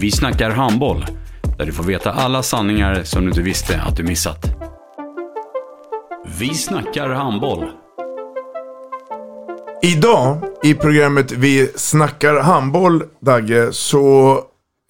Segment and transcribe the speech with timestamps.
[0.00, 1.06] Vi snackar handboll,
[1.58, 4.46] där du får veta alla sanningar som du inte visste att du missat.
[6.38, 7.70] Vi snackar handboll.
[9.82, 14.38] Idag i programmet Vi snackar handboll, Dagge, så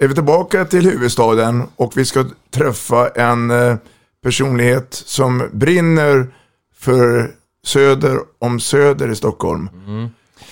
[0.03, 3.77] är vi tillbaka till huvudstaden och vi ska träffa en eh,
[4.23, 6.27] personlighet som brinner
[6.75, 7.31] för
[7.67, 9.69] söder om söder i Stockholm.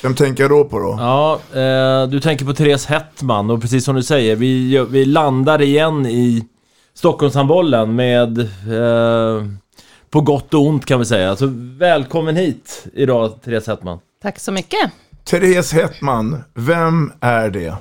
[0.02, 0.96] Vem tänker jag då på då?
[0.98, 5.62] Ja, eh, du tänker på Therese Hettman och precis som du säger, vi, vi landar
[5.62, 6.44] igen i
[6.94, 9.44] Stockholmshandbollen med eh,
[10.10, 11.36] på gott och ont kan vi säga.
[11.36, 11.46] Så
[11.78, 13.98] välkommen hit idag Therese Hettman.
[14.22, 14.90] Tack så mycket.
[15.24, 17.74] Therese Hettman, vem är det?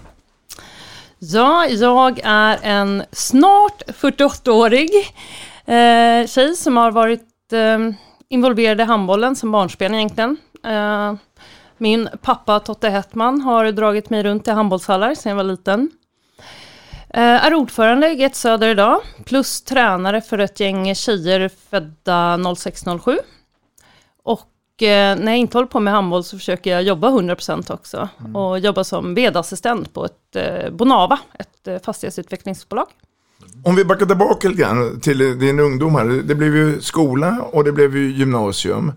[1.19, 4.89] Ja, jag är en snart 48-årig
[5.65, 7.79] eh, tjej som har varit eh,
[8.29, 10.37] involverad i handbollen som barnsben egentligen.
[10.65, 11.13] Eh,
[11.79, 15.89] min pappa Totte Hettman har dragit mig runt i handbollshallar sedan jag var liten.
[17.09, 23.17] Eh, är ordförande i Get Söder idag, plus tränare för ett gäng tjejer födda 06-07.
[24.23, 28.09] Och eh, när jag inte håller på med handboll så försöker jag jobba 100% också.
[28.33, 32.87] Och jobba som vedassistent på ett eh, Bonava, ett fastighetsutvecklingsbolag.
[33.63, 36.05] Om vi backar tillbaka lite grann till din ungdom här.
[36.05, 38.91] Det blev ju skola och det blev ju gymnasium.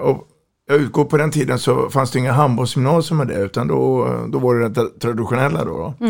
[0.00, 0.28] Och
[0.66, 4.38] jag utgår på den tiden så fanns det inga handbollsgymnasium med det, utan då, då
[4.38, 5.94] var det det traditionella då.
[5.98, 6.06] då.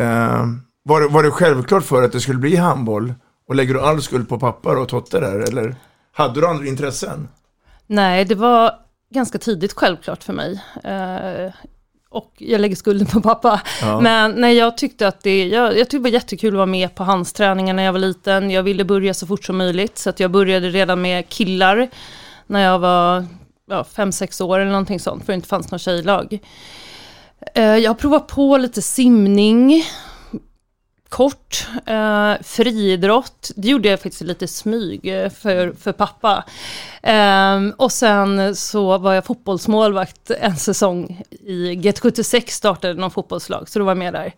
[0.00, 0.46] Eh,
[0.84, 3.14] var, det, var det självklart för att det skulle bli handboll?
[3.48, 5.74] Och lägger du all skuld på pappa och Totte där, eller
[6.12, 7.28] hade du andra intressen?
[7.86, 8.72] Nej, det var
[9.10, 10.62] ganska tidigt självklart för mig.
[10.84, 11.54] Eh,
[12.10, 13.60] och jag lägger skulden på pappa.
[13.80, 14.00] Ja.
[14.00, 16.94] Men nej, jag tyckte att det, jag, jag tyckte det var jättekul att vara med
[16.94, 18.50] på handsträningar när jag var liten.
[18.50, 19.98] Jag ville börja så fort som möjligt.
[19.98, 21.88] Så att jag började redan med killar
[22.46, 23.26] när jag var
[23.66, 25.24] ja, fem, sex år eller någonting sånt.
[25.24, 26.38] För det inte fanns någon tjejlag.
[27.54, 29.84] Eh, jag har provat på lite simning.
[31.08, 36.44] Kort, eh, friidrott, det gjorde jag faktiskt lite smyg eh, för, för pappa.
[37.02, 43.78] Eh, och sen så var jag fotbollsmålvakt en säsong i GT76 startade någon fotbollslag, så
[43.78, 44.34] då var jag med där.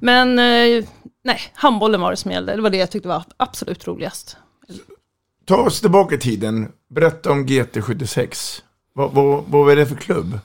[0.00, 0.84] Men eh,
[1.24, 4.36] nej, handbollen var det som gällde, det var det jag tyckte var absolut roligast.
[5.46, 6.68] Ta oss tillbaka i tiden.
[6.90, 8.62] Berätta om GT76.
[8.96, 10.38] Vad, vad, vad är det för klubb?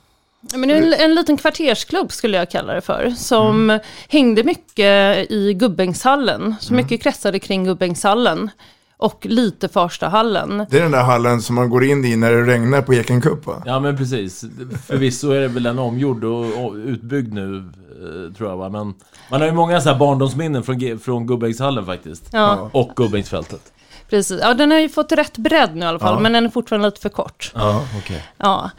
[0.53, 3.79] Men en, en liten kvartersklubb skulle jag kalla det för, som
[4.09, 8.49] hängde mycket i Gubbängshallen, så mycket kretsade kring Gubbängshallen.
[8.97, 10.65] Och lite Farstahallen.
[10.69, 13.21] Det är den där hallen som man går in i när det regnar på Eken
[13.21, 13.63] Cup va?
[13.65, 14.45] Ja men precis,
[14.87, 18.69] förvisso är det väl en omgjord och, utbyggd nu eh, tror jag va.
[18.69, 18.93] Men
[19.29, 22.29] man har ju många så här barndomsminnen från, från Gubbängshallen faktiskt.
[22.31, 22.69] Ja.
[22.73, 23.71] Och Gubbängsfältet.
[24.11, 26.19] Precis, ja den har ju fått rätt bredd nu i alla fall, Ja.
[26.19, 27.51] men den är fortfarande lite för kort.
[27.55, 28.23] Ja, okej.
[28.37, 28.69] Ja,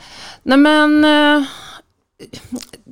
[0.43, 1.05] nej men...
[1.05, 1.45] Eh,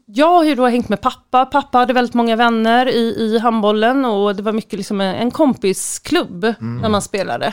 [0.07, 1.47] jag har ju då hängt med pappa.
[1.47, 6.55] Pappa hade väldigt många vänner i, i handbollen och det var mycket liksom en, kompisklubb
[6.59, 7.53] när man spelade.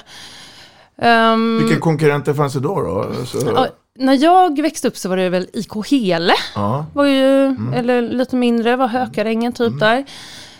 [0.97, 2.81] Ehm, Vilka konkurrenter fanns det då?
[2.81, 3.25] då?
[3.25, 3.67] Så, ja,
[3.99, 6.85] när jag växte upp så var det väl IK Hele, ja.
[6.93, 10.05] var ju, eller lite mindre, var Hökarängen typ där.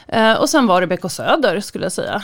[0.07, 2.23] Eh, och sen var det BK Söder skulle jag säga.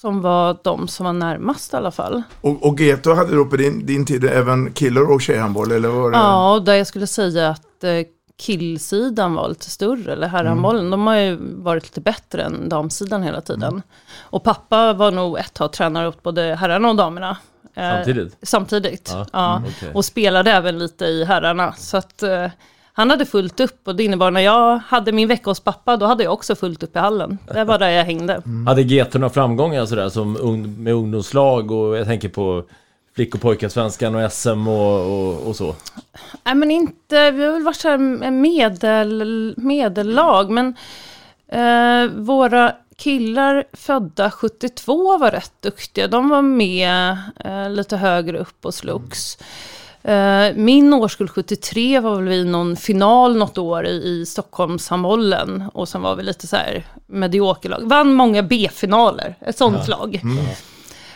[0.00, 2.22] Som var de som var närmast i alla fall.
[2.40, 6.10] Och, och Geto hade då på din, din tid även killar och tjejhandboll, eller var
[6.10, 6.16] det?
[6.16, 7.90] Ja, och där jag skulle säga att eh,
[8.38, 10.90] killsidan var lite större, eller herrhandbollen.
[10.90, 13.82] De har ju varit lite bättre än damsidan hela tiden.
[14.18, 17.36] Och pappa var nog ett tag tränare åt både herrarna och damerna.
[17.74, 18.36] Eh, Samtidigt?
[18.42, 19.56] Samtidigt, Ja, ja.
[19.56, 19.90] mm, okej.
[19.94, 21.72] Och spelade även lite i herrarna.
[21.72, 22.46] Så att eh,
[22.96, 26.06] han hade fullt upp och det innebar när jag hade min vecka hos pappa, då
[26.06, 27.38] hade jag också fullt upp i hallen.
[27.52, 28.42] Det var där jag hängde.
[28.66, 30.32] Hade GT några framgångar sådär som
[30.78, 32.64] med ungdomslag och jag tänker på
[33.14, 35.74] flick och pojkarsvenskan och SM och, och, och så.
[36.44, 37.98] Nej men inte, vi har väl varit så
[38.30, 40.76] medel, medellag, men
[41.48, 46.08] eh, våra killar födda 72 var rätt duktiga.
[46.08, 49.38] De var med eh, lite högre upp och slogs.
[49.40, 49.75] Eh,
[50.54, 55.64] min årskull 73 var väl i någon final något år i, i Stockholmshandbollen.
[55.74, 57.80] Och sen var vi lite så här mediokerlag.
[57.82, 59.96] Vann många B-finaler, ett sånt Ja.
[59.98, 60.20] lag.
[60.22, 60.38] Mm.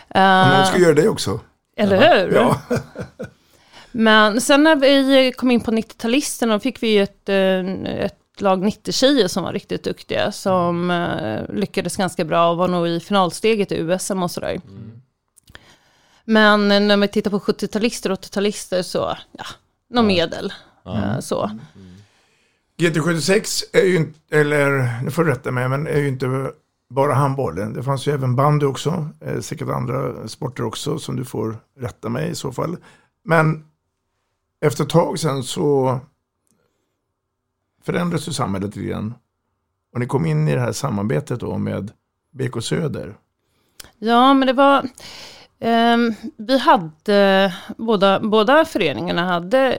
[0.09, 1.39] Eh, Man ska göra det också.
[1.77, 2.33] eller hur?
[2.35, 2.61] Ja.
[3.91, 8.17] Men sen när vi kom in på 90-talisterna, då fick vi ju ett, eh, ett
[8.41, 10.31] lag 90-tjejer som var riktigt duktiga.
[10.31, 14.61] Som eh, lyckades ganska bra och var nog i finalsteget i USM och sådär.
[16.31, 19.45] Men när vi tittar på 70-talister och 80-talister så, ja,
[19.89, 20.53] någon medel.
[20.85, 21.51] Eh, så.
[22.77, 26.51] GT76 är ju inte, eller nu får du rätta mig, men är ju inte
[26.89, 27.73] bara handbollen.
[27.73, 32.09] Det fanns ju även bandy också, eh, säkert andra sporter också som du får rätta
[32.09, 32.77] mig i så fall.
[33.23, 33.65] Men
[34.61, 35.99] efter ett tag sen så
[37.83, 39.13] förändrades ju samhället lite grann.
[39.93, 41.91] Och ni kom in i det här samarbetet då med
[42.31, 43.17] BK Söder.
[43.97, 44.89] Ja, men det var...
[45.61, 49.77] Ehm, vi hade, båda, båda föreningarna hade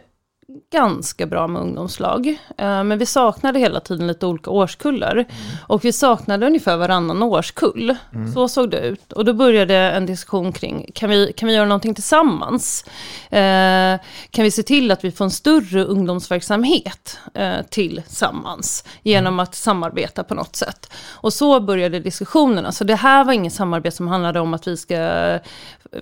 [0.73, 2.27] ganska bra med ungdomslag.
[2.59, 5.25] Eh, men vi saknade hela tiden lite olika årskullar.
[5.67, 7.97] Och vi saknade ungefär varannan årskull.
[8.15, 8.33] Mm.
[8.33, 9.13] Så såg det ut.
[9.13, 12.85] Och då började en diskussion kring, kan vi, kan vi göra någonting tillsammans?
[13.31, 14.01] Eh,
[14.31, 18.85] kan vi se till att vi får en större ungdomsverksamhet eh, tillsammans?
[19.03, 20.93] Genom att samarbeta på något sätt.
[21.11, 22.73] Och så började diskussionerna.
[22.73, 25.39] Så det här var inget samarbete som handlade om att vi ska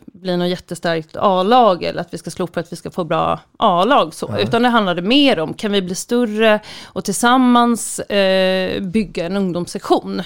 [0.07, 4.15] bli något jättestarkt A-lag eller att vi ska slopa att vi ska få bra A-lag.
[4.15, 4.40] Så.
[4.43, 10.23] Utan det handlade mer om, kan vi bli större och tillsammans eh, bygga en ungdomssektion?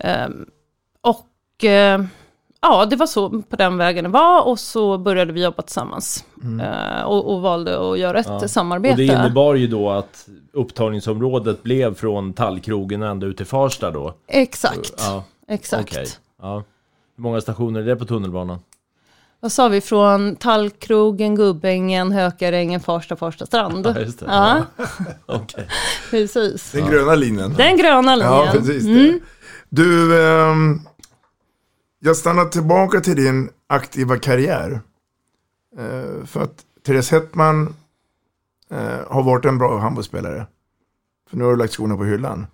[0.00, 0.46] Ehm,
[1.00, 2.04] och eh,
[2.60, 6.24] ja, det var så på den vägen det var och så började vi jobba tillsammans.
[6.62, 8.48] Eh, och, och valde att göra ett Ja.
[8.48, 8.92] samarbete.
[8.92, 14.14] Och det innebar ju då att upptagningsområdet blev från Tallkrogen ända ut till Farsta då?
[14.28, 14.94] Exakt.
[14.98, 15.24] Ja.
[15.48, 15.82] Exakt.
[15.92, 16.06] Okej.
[16.42, 16.62] Ja.
[17.16, 18.58] Hur många stationer är det på tunnelbanan?
[19.40, 19.80] Vad sa vi?
[19.80, 23.86] Från Tallkrogen, Gubbängen, Hökarängen, Farsta, Farsta strand.
[23.86, 24.26] Ja, just det.
[24.26, 24.64] Ja.
[25.26, 25.68] Okej.
[26.10, 26.72] Precis.
[26.72, 27.54] Den gröna linjen.
[27.56, 28.34] Den gröna linjen.
[28.34, 29.08] Ja, precis det.
[29.08, 29.20] Mm.
[29.68, 30.80] Du, ehm,
[31.98, 34.80] jag stannar tillbaka till din aktiva karriär.
[35.78, 37.74] Eh, för att Therese Hettman
[38.70, 40.46] eh, har varit en bra handbollsspelare.
[41.30, 42.46] För nu har du lagt skorna på hyllan.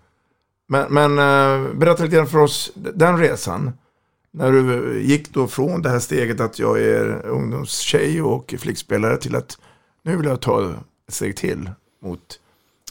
[0.68, 3.72] Men, men eh, berätta lite grann för oss, den resan.
[4.30, 9.36] När du gick då från det här steget att jag är ungdomstjej och flickspelare till
[9.36, 9.58] att
[10.02, 10.74] nu vill jag ta
[11.08, 11.70] ett steg till
[12.02, 12.40] mot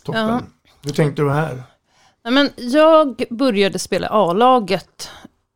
[0.04, 0.28] toppen.
[0.28, 0.42] Ja.
[0.82, 1.64] Hur tänkte du här?
[2.24, 5.10] Nej, men jag började spela A-laget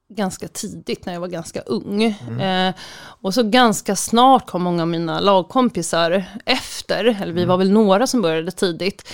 [0.10, 2.04] ganska tidigt när jag var ganska ung.
[2.42, 2.74] Eh,
[3.22, 8.08] och så ganska snart kom många av mina lagkompisar efter, eller vi var väl några
[8.08, 9.10] som började tidigt.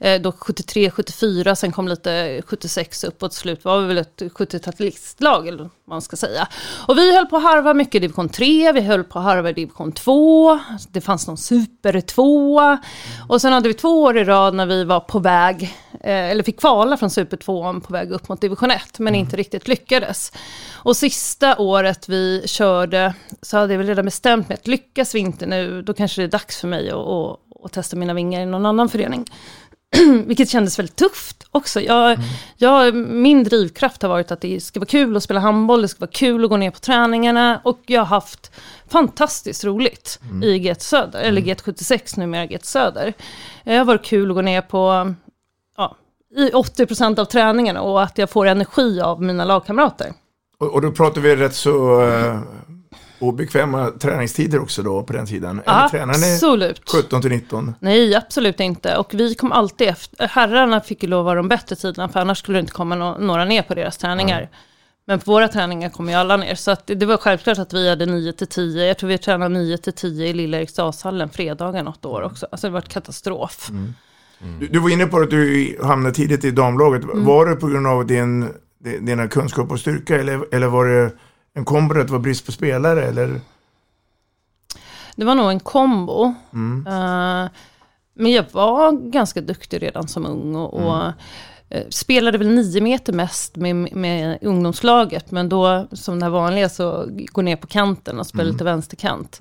[0.00, 3.98] Eh, då 73, 74, sen kom lite 76 upp och till slut var vi väl
[3.98, 6.48] ett 70-talistlag, eller vad man ska säga.
[6.86, 9.50] Och vi höll på att harva mycket i division 3, vi höll på att harva
[9.50, 10.58] i division 2,
[10.88, 12.78] det fanns någon super 2.
[13.28, 15.62] Och sen hade vi två år i rad när vi var på väg,
[15.92, 19.36] eh, eller fick kvala från super 2 på väg upp mot division 1, men inte
[19.36, 20.32] riktigt lyckades.
[20.72, 25.18] Och sista året vi körde så hade jag väl redan bestämt mig att lyckas vi
[25.18, 28.40] inte nu, då kanske det är dags för mig att, att, att testa mina vingar
[28.40, 29.24] i någon annan förening.
[30.26, 31.80] Vilket kändes väldigt tufft också.
[31.80, 32.18] Jag,
[32.56, 36.00] jag, min drivkraft har varit att det ska vara kul att spela handboll, det ska
[36.00, 38.52] vara kul att gå ner på träningarna och jag har haft
[38.88, 43.12] fantastiskt roligt i GT Söder, eller GT76 numera GT Söder.
[43.64, 45.14] Det har varit kul att gå ner på
[45.76, 45.96] ja,
[46.36, 50.12] i 80% av träningarna och att jag får energi av mina lagkamrater.
[50.58, 52.40] Och, och då pratar vi rätt så uh,
[53.18, 55.60] obekväma träningstider också då på den tiden.
[55.66, 56.90] Eller tränar ni Absolut.
[56.90, 57.74] 17 till 19?
[57.80, 58.96] Nej, absolut inte.
[58.96, 60.28] Och vi kom alltid efter.
[60.28, 62.94] Herrarna fick ju lov att vara de bättre tiderna, för annars skulle det inte komma
[62.94, 64.48] no några ner på deras träningar.
[65.06, 66.54] Men på våra träningar kom ju alla ner.
[66.54, 68.86] Så att det, var självklart att vi hade 9 till 10.
[68.86, 72.46] Jag tror vi tränade 9 till 10 i Lilla Eriksdalshallen fredagar något år också.
[72.52, 73.70] Alltså det var ett katastrof.
[74.60, 77.02] Du, du var inne på att du hamnade tidigt i damlaget.
[77.04, 77.24] Mm.
[77.24, 78.48] Var det på grund av din, di-
[78.78, 81.12] dina kunskap och styrka eller, eller var det
[81.54, 83.04] en kombo att det var brist på spelare?
[83.04, 83.40] Eller?
[85.16, 86.34] Det var nog en kombo.
[86.52, 86.86] Mm.
[86.86, 87.50] Eh,
[88.14, 91.12] men jag var ganska duktig redan som ung och, och eh,
[91.90, 95.30] spelade väl nio meter mest med, med ungdomslaget.
[95.30, 98.52] Men då, som det vanliga, så går ner på kanten och spelar Mm.
[98.54, 99.38] lite vänsterkant.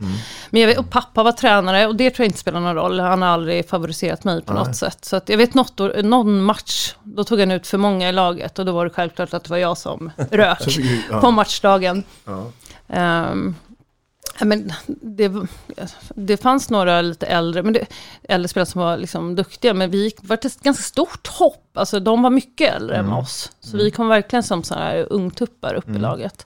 [0.50, 3.00] Men jag vet, och pappa var tränare och det tror jag inte spelar någon roll.
[3.00, 4.64] Han har aldrig favoriserat mig på Nej.
[4.64, 5.06] något sätt.
[5.06, 8.66] Så jag vet något, någon match, då tog han ut för många i laget och
[8.66, 10.78] då var det självklart att det var jag som rök
[11.12, 11.22] ja.
[11.22, 12.04] på matchdagen.
[12.26, 12.52] Ja.
[12.88, 13.28] Ja,
[14.42, 15.32] men det,
[16.16, 17.86] det fanns några lite äldre, men det,
[18.24, 21.70] äldre spelare som var liksom duktiga, men vi var ett ganska stort hopp.
[21.74, 23.12] Alltså de var mycket äldre Mm.
[23.12, 23.52] än oss.
[23.60, 26.46] Så vi kom verkligen som sådana här ungtuppar upp i laget.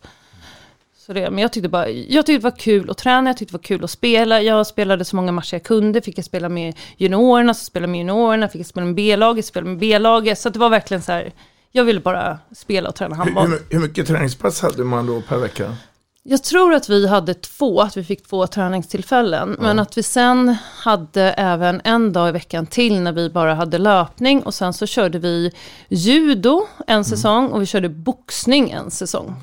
[0.97, 3.51] Så det, men jag tyckte, bara, jag tyckte det var kul att träna, jag tyckte
[3.53, 4.41] det var kul att spela.
[4.41, 7.97] Jag spelade så många matcher jag kunde, fick jag spela med juniorerna, så spelade med
[7.97, 10.39] juniorerna, fick jag spela med B-laget, spela med B-laget.
[10.39, 11.31] Så det var verkligen så här,
[11.71, 13.47] jag ville bara spela och träna handboll.
[13.47, 15.75] hur, hur mycket träningspass hade man då per vecka?
[16.23, 19.55] Jag tror att vi hade två, att vi fick två träningstillfällen.
[19.59, 23.77] Men att vi sen hade även en dag i veckan till när vi bara hade
[23.77, 24.43] löpning.
[24.43, 25.51] Och sen så körde vi
[25.89, 29.35] judo en säsong och vi körde boxning en säsong.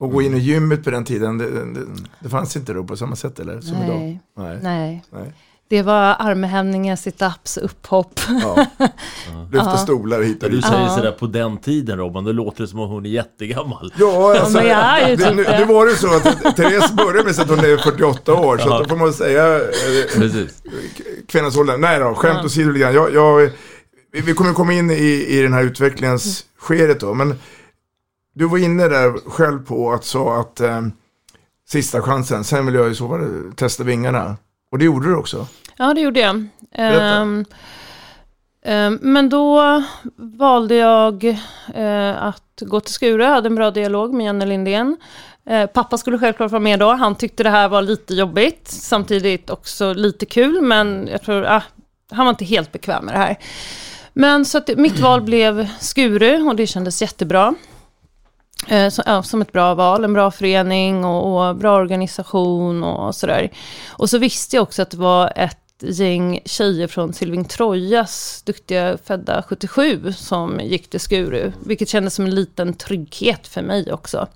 [0.00, 1.86] Och gå in i gymmet på den tiden, det, det,
[2.20, 3.60] det fanns inte då på samma sätt eller?
[3.60, 4.20] Som idag?
[4.36, 4.58] Nej.
[4.62, 5.04] Nej.
[5.10, 5.32] Nej.
[5.70, 8.20] Det var armhävningar, sit-ups, upphopp.
[8.42, 8.66] Ja.
[9.52, 10.66] Lyfta stolar hit och När du dit.
[10.66, 10.96] säger Ja.
[10.96, 13.92] sådär på den tiden Robban, då låter det som att hon är jättegammal.
[13.98, 16.92] Ja, alltså, men jag är ju det, typ nu, nu var det så att Therese
[16.92, 18.76] började med att hon är 48 år, så Ja.
[18.76, 19.60] att då får man säga eh,
[20.16, 20.62] Precis.
[21.28, 21.78] kvinnans ålder.
[21.78, 22.94] Nej då, skämt åsido lite grann.
[22.94, 23.50] Jag, jag,
[24.12, 27.34] vi- kommer komma in i, i den här utvecklingens skedet då, men
[28.34, 30.80] du var inne där själv på att sa att eh,
[31.68, 34.36] sista chansen, sen vill jag i så testa vingarna.
[34.70, 35.46] Och det gjorde du också.
[35.76, 36.46] Ja, det gjorde jag.
[36.72, 37.44] Ehm,
[38.62, 39.82] ehm, men då
[40.16, 41.24] valde jag
[41.74, 44.96] eh, att gå till Skure, jag hade en bra dialog med Janne Lindén.
[45.46, 49.50] Eh, pappa skulle självklart vara med då, han tyckte det här var lite jobbigt, samtidigt
[49.50, 51.62] också lite kul, men jag tror, ah,
[52.10, 53.36] han var inte helt bekväm med det här.
[54.12, 57.54] Men så att mitt val blev Skuru och det kändes jättebra.
[58.68, 63.14] Eh, så, ja, som ett bra val, en bra förening och, och bra organisation och
[63.14, 63.50] sådär.
[63.88, 68.98] Och så visste jag också att det var ett gäng tjejer från Silving Trojas, duktiga
[69.04, 71.52] födda 77, som gick till Skuru.
[71.66, 74.26] Vilket kändes som en liten trygghet för mig också.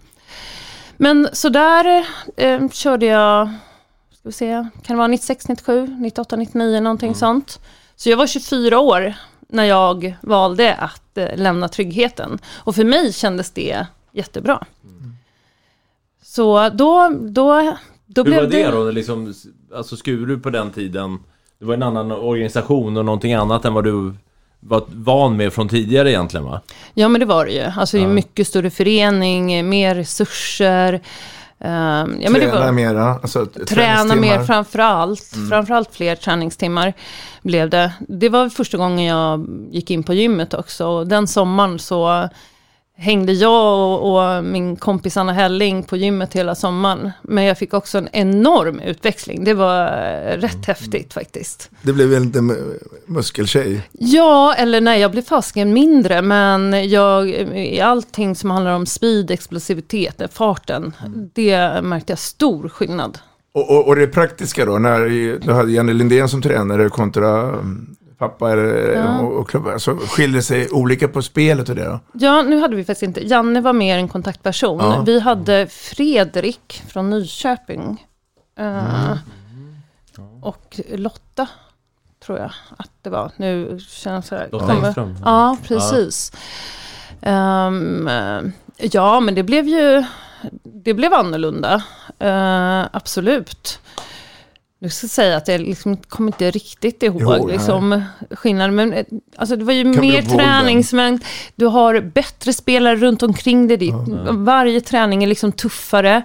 [0.97, 3.51] Men så där eh, körde jag,
[4.11, 7.61] ska vi se, kan det vara 96, 97, 98, 99, någonting sånt.
[7.97, 9.15] Så jag var 24 år
[9.49, 12.39] när jag valde att eh, lämna tryggheten.
[12.55, 14.65] Och för mig kändes det jättebra.
[16.23, 17.77] Så då, då,
[18.07, 18.91] då Hur blev var det då?
[18.91, 19.35] Liksom,
[19.75, 21.19] alltså Skuru på den tiden,
[21.59, 24.15] det var en annan organisation och någonting annat än vad du
[24.61, 26.61] var van med från tidigare egentligen va?
[26.95, 27.63] Ja men det var det ju.
[27.63, 30.93] Alltså det är mycket större förening, mer resurser.
[31.59, 35.35] ehm, ja, men det Träna var, mera, alltså Träna mer framförallt.
[35.51, 36.93] Framförallt fler träningstimmar
[37.43, 37.93] blev det.
[38.09, 40.87] Det var första gången jag gick in på gymmet också.
[40.87, 42.29] Och den sommaren så
[42.97, 47.11] hängde jag och, och min kompis Anna Helling på gymmet hela sommaren.
[47.23, 49.45] Men jag fick också en enorm utväxling.
[49.45, 49.87] Det var
[50.37, 51.71] rätt häftigt faktiskt.
[51.83, 53.89] Det blev en liten mu- muskeltjej.
[53.93, 59.31] Ja, eller nej, jag blev fasiken mindre, men jag, i allting som handlar om speed,
[59.31, 60.93] explosivitet, farten,
[61.35, 63.19] det märkte jag stor skillnad.
[63.55, 65.01] Och, och, och det praktiska då, när
[65.47, 67.97] du hade Janne Lindén som tränare kontra mm,
[68.29, 69.21] pappa eller, Ja.
[69.21, 72.01] och, och klubbar, så skiljer det sig olika på spelet och det då?
[72.13, 74.79] Ja, nu hade vi faktiskt inte, Janne var mer en kontaktperson.
[74.81, 75.03] Ja.
[75.07, 78.07] Vi hade Fredrik från Nyköping.
[78.59, 79.17] eh,
[80.41, 81.47] Och Lotta,
[82.27, 83.31] tror jag att det var.
[83.37, 84.49] Nu känns det...
[84.53, 85.17] Lotta Engström.
[85.25, 86.33] Ja, precis.
[87.23, 88.41] Ehm, eh,
[88.77, 90.05] ja, men det blev ju...
[90.63, 91.83] Det blev annorlunda.
[92.19, 93.81] Eh, absolut.
[94.83, 98.75] Nu ska jag säga att jag liksom kommer inte riktigt ihåg Jo, liksom, skillnaden.
[98.75, 99.05] Men eh,
[99.37, 101.25] alltså, det var ju mer träningsmängd.
[101.55, 103.77] Du har bättre spelare runt omkring dig.
[103.77, 103.95] Ditt,
[104.31, 106.23] varje träning är liksom tuffare.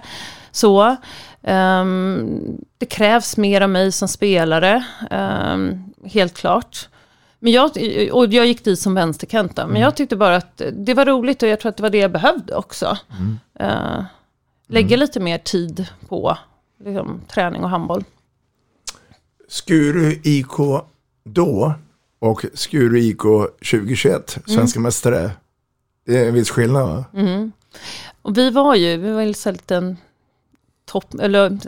[0.50, 0.96] Så.
[1.42, 2.40] Ehm,
[2.78, 4.84] det krävs mer av mig som spelare.
[5.10, 6.88] ehm, helt klart.
[7.38, 7.70] Men jag,
[8.12, 11.48] och jag gick dit som vänsterkant Men jag tyckte bara att det var roligt och
[11.48, 12.98] jag tror att det var det jag behövde också.
[13.60, 14.02] Eh,
[14.68, 16.38] lägga lite mer tid på
[16.84, 18.04] liksom, träning och handboll.
[19.48, 20.56] Skuru IK
[21.24, 21.74] då
[22.18, 23.22] och Skuru IK
[23.70, 25.30] 2021, svenska mästare.
[26.06, 27.04] Det är en viss skillnad va?
[27.14, 27.52] Mm.
[28.22, 29.96] Och vi var ju, vi var ju liten
[30.86, 31.58] topp, eller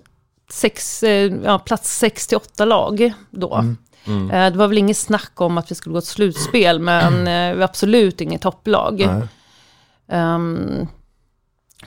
[0.50, 3.64] sex, eh, ja, plats 6 till 8 lag då.
[4.06, 7.52] Eh, Det var väl inget snack om att vi skulle gå till slutspel, men eh,
[7.52, 9.00] vi var absolut inget topplag.
[10.08, 10.86] Ehm,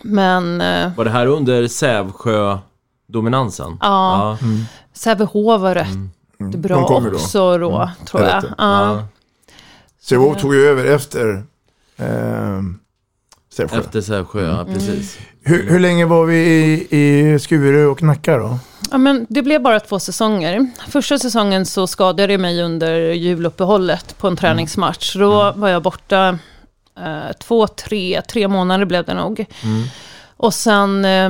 [0.01, 0.57] men
[0.95, 3.77] Var det här under Sävsjö-dominansen?
[3.81, 4.37] Ja.
[4.93, 5.87] Sävehof var rätt
[6.37, 7.15] De bra kommer då.
[7.15, 8.41] också då, tror jag jag.
[8.41, 8.55] vet det.
[8.57, 9.07] Ja.
[10.01, 11.43] Sävehof tog ju över efter
[11.97, 12.61] eh,
[13.53, 13.79] Sävsjö.
[13.79, 15.17] Efter Sävsjö, ja precis.
[15.41, 16.87] Hur, hur länge var vi i,
[17.33, 18.59] i Skuru och Nacka då?
[18.91, 20.67] Ja, men det blev bara två säsonger.
[20.89, 25.15] Första säsongen så skadade jag mig under juluppehållet på en träningsmatch.
[25.15, 26.39] Då var jag borta
[26.99, 29.45] eh, två, tre, tre månader blev det nog.
[30.43, 31.29] Och sen eh,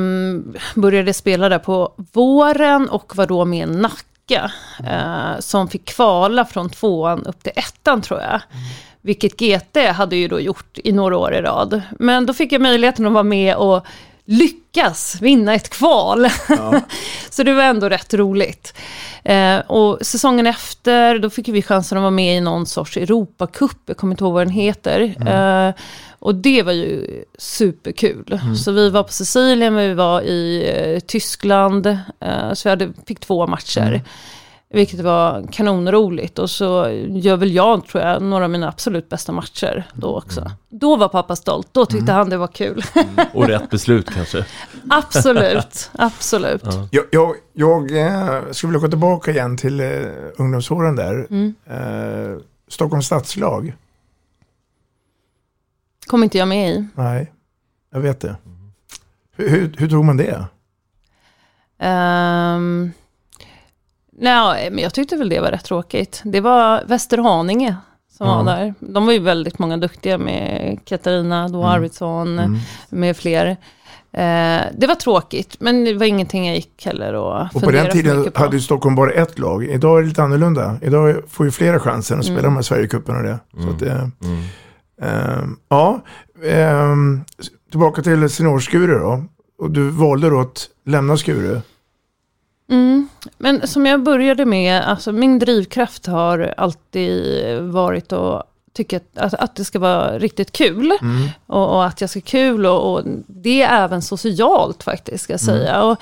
[0.75, 4.51] började jag spela där på våren och var då med i Nacka.
[4.87, 8.41] Eh, som fick kvala från tvåan upp till ettan tror jag.
[9.01, 11.81] Vilket GT hade ju då gjort i några år i rad.
[11.99, 13.85] Men då fick jag möjligheten att vara med och
[14.25, 16.27] lyckas vinna ett kval.
[16.49, 16.81] Ja.
[17.29, 18.73] så det var ändå rätt roligt.
[19.23, 23.77] Eh, och säsongen efter, då fick vi chansen att vara med i någon sorts Europacup,
[23.85, 25.15] jag kommer inte ihåg vad den heter.
[25.19, 25.67] Mm.
[25.67, 25.75] Eh,
[26.19, 28.39] och det var ju superkul.
[28.43, 28.55] Mm.
[28.55, 31.85] Så vi var på Sicilien, vi var i eh, Tyskland,
[32.19, 33.87] eh, så vi hade, fick två matcher.
[33.87, 34.01] Mm.
[34.73, 39.31] Vilket var kanonroligt och så gör väl jag, tror jag, några av mina absolut bästa
[39.31, 40.41] matcher då också.
[40.41, 40.53] Mm.
[40.69, 42.15] Då var pappa stolt, då tyckte mm.
[42.15, 42.83] han det var kul.
[42.95, 43.27] Mm.
[43.33, 44.45] Och rätt beslut kanske?
[44.89, 46.61] absolut, absolut.
[46.65, 46.87] Ja.
[46.91, 49.87] Jag, jag, jag eh, skulle vilja gå tillbaka igen till eh,
[50.37, 51.27] ungdomsåren där.
[51.29, 51.55] Mm.
[51.65, 52.37] Eh,
[52.67, 53.75] Stockholms stadslag.
[56.07, 56.87] Kom inte jag med i.
[56.95, 57.31] Nej,
[57.91, 58.35] jag vet det.
[59.35, 60.45] Hur, hur, hur tog man det?
[61.87, 62.91] Um...
[64.17, 66.21] Nej, men jag tyckte väl det var rätt tråkigt.
[66.25, 67.75] Det var Västerhaninge
[68.17, 68.37] som ja.
[68.37, 68.73] var där.
[68.79, 71.71] De var ju väldigt många duktiga med Katarina då mm.
[71.71, 72.59] Arvidsson, mm.
[72.89, 73.47] med fler.
[74.11, 77.91] Eh, det var tråkigt, men det var ingenting jag gick heller och Och på den
[77.91, 79.65] tiden hade ju Stockholm bara ett lag.
[79.65, 80.77] Idag är det lite annorlunda.
[80.81, 82.51] Idag får ju flera chansen att spela mm.
[82.51, 83.39] de här Sverigecuperna och det.
[83.63, 84.11] Så att det
[85.01, 86.01] eh, ja,
[86.43, 86.95] eh,
[87.69, 89.23] tillbaka till seniorskure då.
[89.59, 91.61] Och du valde då att lämna Skure.
[92.73, 93.07] Mm.
[93.37, 99.55] Men som jag började med, alltså min drivkraft har alltid varit att tycka att, att
[99.55, 100.91] det ska vara riktigt kul.
[101.01, 101.29] Mm.
[101.47, 105.43] Och, och, att jag ska kul och, och, det är även socialt faktiskt, ska jag
[105.43, 105.57] mm.
[105.57, 105.83] säga.
[105.83, 105.97] Och,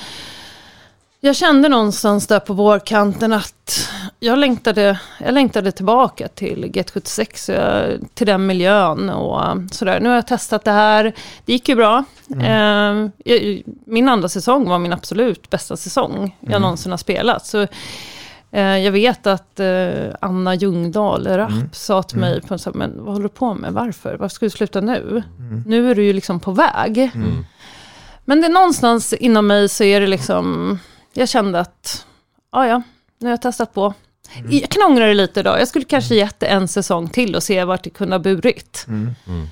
[1.23, 7.99] jag kände någonstans där på vårkanten att jag längtade, jag längtade tillbaka till Get76, jag,
[8.13, 9.99] till den miljön och sådär.
[9.99, 11.03] Nu har jag testat det här,
[11.45, 12.03] det gick ju bra.
[12.29, 13.11] Mm.
[13.25, 16.61] Eh, min andra säsong var min absolut bästa säsong jag mm.
[16.61, 17.45] någonsin har spelat.
[17.45, 17.67] Så,
[18.51, 21.69] eh, jag vet att eh, Anna Ljungdahl, Rapp, mm.
[21.73, 22.47] sa till mig, mm.
[22.47, 25.23] på, så, men vad håller du på med, varför, varför ska du sluta nu?
[25.39, 25.63] Mm.
[25.67, 26.97] Nu är du ju liksom på väg.
[26.97, 27.45] Mm.
[28.25, 30.79] Men det är någonstans inom mig så är det liksom
[31.13, 32.05] jag kände att,
[32.51, 32.81] ja ja,
[33.19, 33.93] nu har jag testat på.
[34.35, 34.51] Mm.
[34.51, 35.49] Jag kan ångra det lite då.
[35.49, 38.85] Jag skulle kanske gett det en säsong till och se vart det kunde ha burit.
[38.87, 39.11] Mm.
[39.27, 39.47] Mm.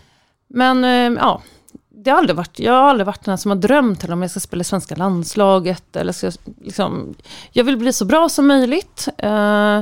[0.48, 1.42] Men eh, ja,
[1.90, 4.40] det har aldrig varit, jag har aldrig varit den som har drömt om jag ska
[4.40, 5.96] spela i svenska landslaget.
[5.96, 6.32] Eller ska,
[6.62, 7.16] liksom,
[7.52, 9.08] jag vill bli så bra som möjligt.
[9.24, 9.82] Uh,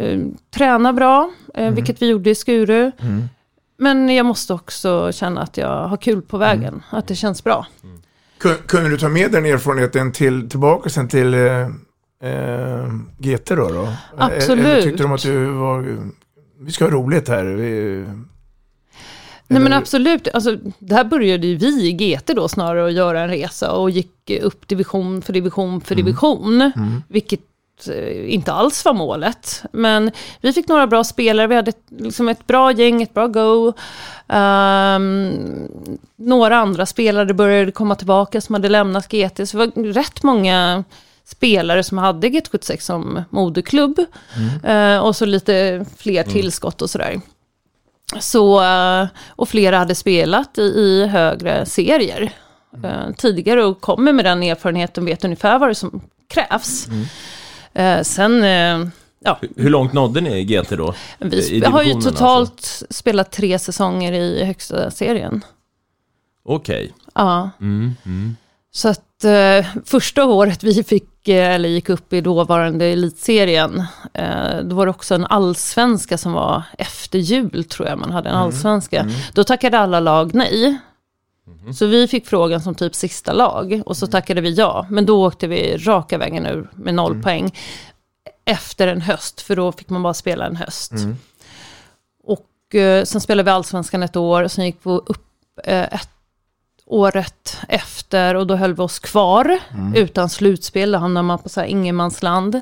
[0.00, 2.92] uh, träna bra, uh, vilket vi gjorde i Skuru.
[2.98, 3.28] Mm.
[3.76, 6.82] Men jag måste också känna att jag har kul på vägen, mm.
[6.90, 7.66] att det känns bra.
[8.44, 8.56] Mm.
[8.66, 11.40] Kunde du ta med den erfarenheten till, tillbaka sen till eh,
[12.30, 13.68] eh GT då?
[13.68, 13.92] då?
[14.16, 14.66] Absolut.
[14.66, 15.98] Eller tyckte de att du var,
[16.60, 17.44] vi ska ha roligt här?
[17.44, 18.04] Vi,
[19.48, 23.28] Nej men absolut, alltså, där började ju vi i GT då snarare att göra en
[23.28, 26.04] resa och gick upp division för division för mm.
[26.04, 26.60] division.
[26.60, 27.02] Mm.
[27.08, 27.46] Vilket eh,
[28.26, 29.62] inte alls var målet.
[29.72, 30.10] Men
[30.40, 33.72] vi fick några bra spelare, vi hade ett, liksom ett bra gäng, ett bra go.
[34.26, 35.68] Um,
[36.16, 39.48] några andra spelare började komma tillbaka som hade lämnat GT.
[39.48, 40.84] Så det var rätt många
[41.24, 43.98] spelare som hade GT76 som moderklubb.
[44.36, 44.94] Mm.
[44.96, 46.32] Uh, och så lite fler mm.
[46.32, 47.20] tillskott och sådär.
[48.20, 52.32] Så, uh, och flera hade spelat i, i högre serier
[52.84, 56.86] uh, tidigare och kommer med den erfarenheten vet ungefär vad det som krävs.
[56.86, 57.04] Mm.
[58.02, 58.44] Sen
[59.24, 59.40] Ja.
[59.56, 60.94] Hur långt nådde ni i GT då?
[61.18, 62.86] Vi har ju totalt alltså?
[62.90, 65.44] spelat tre säsonger i högsta serien.
[66.44, 66.84] Okej.
[66.84, 66.92] Okay.
[67.14, 67.50] Ja.
[67.60, 68.36] Mm, mm.
[68.70, 73.84] Så att eh, första året vi fick, eh, eller gick upp i dåvarande elitserien,
[74.14, 78.28] eh, då var det också en allsvenska som var efter jul, tror jag man hade
[78.28, 79.00] en mm, allsvenska.
[79.00, 79.14] Mm.
[79.34, 80.78] Då tackade alla lag nej.
[81.46, 81.74] Mm.
[81.74, 84.10] Så vi fick frågan som typ sista lag och så mm.
[84.10, 84.86] tackade vi ja.
[84.90, 87.22] Men då åkte vi raka vägen ur med noll mm.
[87.22, 87.54] poäng
[88.44, 90.92] efter en höst, för då fick man bara spela en höst.
[90.92, 91.16] Mm.
[92.24, 95.26] Och eh, sen spelade vi allsvenskan ett år, sen gick vi upp
[95.64, 96.08] eh, ett
[96.86, 99.94] året efter och då höll vi oss kvar mm.
[99.94, 100.92] utan slutspel.
[100.92, 102.60] Då hamnade man på så här ingenmansland.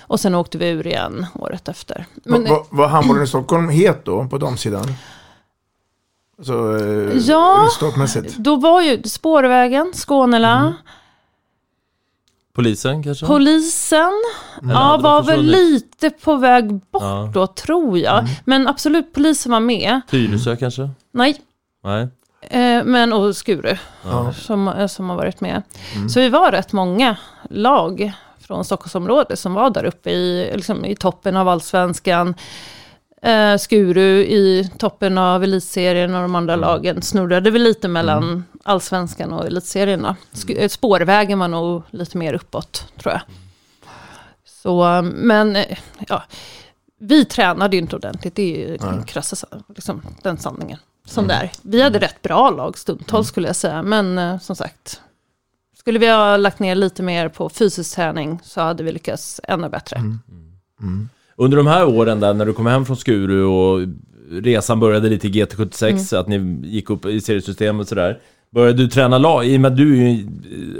[0.00, 2.06] Och sen åkte vi ur igen året efter.
[2.24, 4.94] Men, va, va, var handbollen i Stockholm het då på de sidan?
[6.38, 7.68] Alltså, eh, ja,
[8.36, 10.58] då var ju Spårvägen, Skånela.
[10.58, 10.72] Mm.
[12.54, 13.26] Polisen kanske?
[13.26, 14.12] Polisen,
[14.62, 14.70] mm.
[14.70, 17.30] ja var väl lite på väg bort ja.
[17.34, 18.18] då tror jag.
[18.18, 18.30] Mm.
[18.44, 20.00] Men absolut polisen var med.
[20.10, 20.90] Tyresö kanske?
[21.12, 21.40] Nej.
[21.84, 22.08] Nej.
[22.40, 24.32] Eh, men och Skuru ja.
[24.32, 25.62] som, eh, som har varit med.
[25.94, 26.08] Mm.
[26.08, 27.16] Så vi var rätt många
[27.50, 32.34] lag från Stockholmsområdet som var där uppe i, liksom, i toppen av allsvenskan.
[33.22, 39.32] Eh, Skuru i toppen av elitserien och de andra lagen snurrade väl lite mellan allsvenskan
[39.32, 40.02] och elitserien.
[40.02, 40.14] då.
[40.32, 43.20] Sk- eh, Spårvägen var nog lite mer uppåt, tror jag.
[44.44, 45.78] Så, men eh,
[46.08, 46.22] ja,
[46.98, 50.78] vi tränade ju inte ordentligt, det är ju den krassa sa- liksom, den sanningen.
[51.06, 51.50] Som det är.
[51.62, 55.00] Vi hade rätt bra lag stundtals skulle jag säga, men eh, som sagt.
[55.78, 59.68] Skulle vi ha lagt ner lite mer på fysisk träning så hade vi lyckats ännu
[59.68, 59.96] bättre.
[61.40, 63.88] Under de här åren där när du kom hem från Skuru och
[64.30, 68.18] resan började lite i GT76, att ni gick upp i seriesystemet och sådär.
[68.50, 70.26] Började du träna lag, i och med att du är ju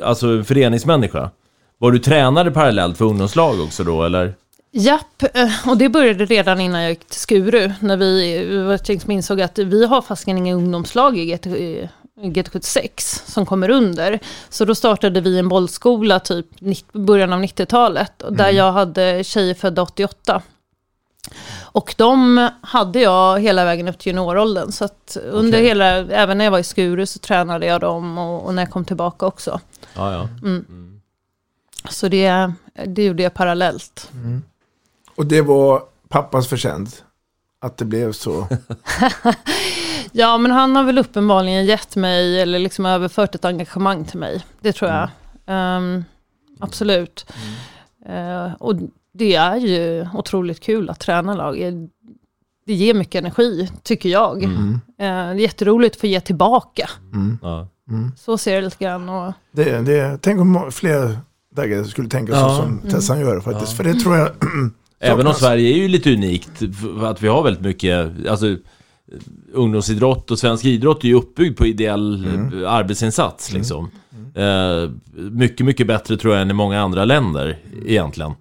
[0.03, 1.31] alltså en föreningsmänniska.
[1.79, 4.35] Var du tränare parallellt för ungdomslag också då eller?
[4.73, 7.73] Japp, eh, och det började redan innan jag gick till Skuru.
[7.81, 11.35] När vi vi var ett gäng som insåg att vi har fastligen inga ungdomslag i
[11.35, 11.47] GT,
[12.23, 14.21] i GT76 som kommer under.
[14.49, 16.47] Så då startade vi en bollskola typ
[16.93, 18.23] början av 90-talet.
[18.23, 20.43] och Där jag hade tjejer födda 88.
[21.61, 24.73] Och de hade jag hela vägen upp till junioråldern.
[24.73, 28.47] Så att under hela, även när jag var i Skuru så tränade jag dem och,
[28.47, 29.61] och när jag kom tillbaka också.
[29.95, 30.29] Ja, ja.
[31.91, 32.53] Så det,
[32.87, 34.11] det gjorde jag parallellt.
[35.15, 37.05] Och det var pappas förtjänst.
[37.61, 38.47] Att det blev så.
[40.13, 44.45] Ja, men han har väl uppenbarligen gett mig, eller liksom överfört ett engagemang till mig.
[44.61, 45.09] Det tror jag.
[45.47, 46.05] Ehm,
[46.61, 47.27] absolut.
[48.07, 48.75] Eh, och
[49.15, 51.57] det är ju otroligt kul att träna lag.
[52.67, 54.45] Det ger mycket energi, tycker jag.
[54.45, 54.51] Eh,
[54.99, 56.91] det är jätteroligt att få ge tillbaka.
[57.43, 57.69] ja.
[58.17, 59.09] Så ser det lite grann.
[59.09, 61.19] Och, Det, det, tänk om fler
[61.57, 62.57] dagar skulle tänka så Ja.
[62.57, 63.73] som Tessan gör faktiskt.
[63.77, 64.31] För det tror jag
[65.01, 65.35] Även om.
[65.35, 68.57] Sverige är ju lite unikt för att vi har väldigt mycket, alltså
[69.53, 72.25] ungdomsidrott och svensk idrott är ju uppbyggd på ideell
[72.63, 73.91] eh, arbetsinsats liksom.
[74.35, 78.33] Eh, mycket, mycket bättre tror jag än i många andra länder egentligen.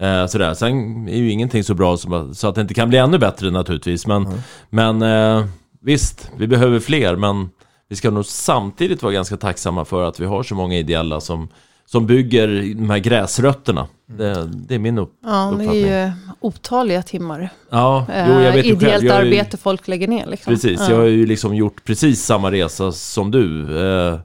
[0.00, 0.54] Eh, sådär.
[0.54, 3.18] Sen är ju ingenting så bra som, att- så att det inte kan bli ännu
[3.18, 4.06] bättre naturligtvis.
[4.06, 4.28] Men,
[4.70, 5.44] men eh,
[5.80, 7.48] visst, vi behöver fler men
[7.88, 11.48] vi ska nog samtidigt vara ganska tacksamma för att vi har så många ideella som,
[11.86, 13.86] som bygger de här gräsrötterna.
[14.06, 15.82] Det, det är min upp, ja, det uppfattning.
[15.84, 17.48] är ju otaliga timmar.
[17.70, 19.04] Ja, Eh, jo, jag vet ju ideellt själv.
[19.06, 20.26] Jag ju- arbete folk lägger ner.
[20.26, 20.52] Liksom.
[20.54, 20.90] Precis, Ja.
[20.90, 23.78] jag har ju liksom gjort precis samma resa som du.
[23.88, 24.18] Eh,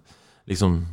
[0.45, 0.85] liksom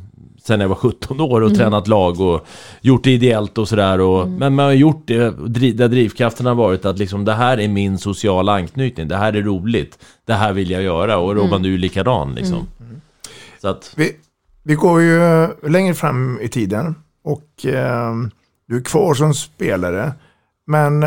[0.43, 1.51] sen jag var 17 år Mm.
[1.51, 2.45] och tränat lag och
[2.81, 3.99] gjort det ideellt och sådär.
[4.01, 5.29] Och, Men man har gjort det,
[5.73, 9.07] där drivkraften har varit att liksom det här är min sociala anknytning.
[9.07, 9.97] Det här är roligt.
[10.25, 11.17] Det här vill jag göra.
[11.17, 11.63] Och Robban, Mm.
[11.63, 12.67] du är likadan liksom.
[13.61, 14.11] Så att, Vi,
[14.69, 18.15] vi går ju längre fram i tiden och eh,
[18.67, 20.13] du är kvar som spelare.
[20.65, 21.05] Men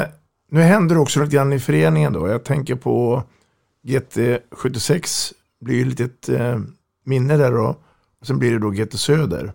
[0.51, 2.29] nu händer det också lite grann i föreningen då.
[2.29, 3.23] Jag tänker på
[3.85, 6.61] GT76, blir ju lite ett eh,
[7.05, 7.77] minne där då.
[8.21, 9.53] Och sen blir det då GT Söder.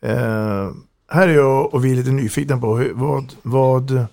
[0.00, 0.70] Eh,
[1.08, 4.06] här är jag och vi är lite nyfikna på hur, vad, vad,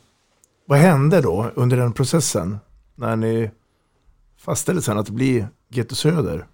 [0.66, 2.58] vad hände då under den processen?
[2.96, 3.52] När ni
[4.38, 6.46] fastställde sen att det blir GT Söder.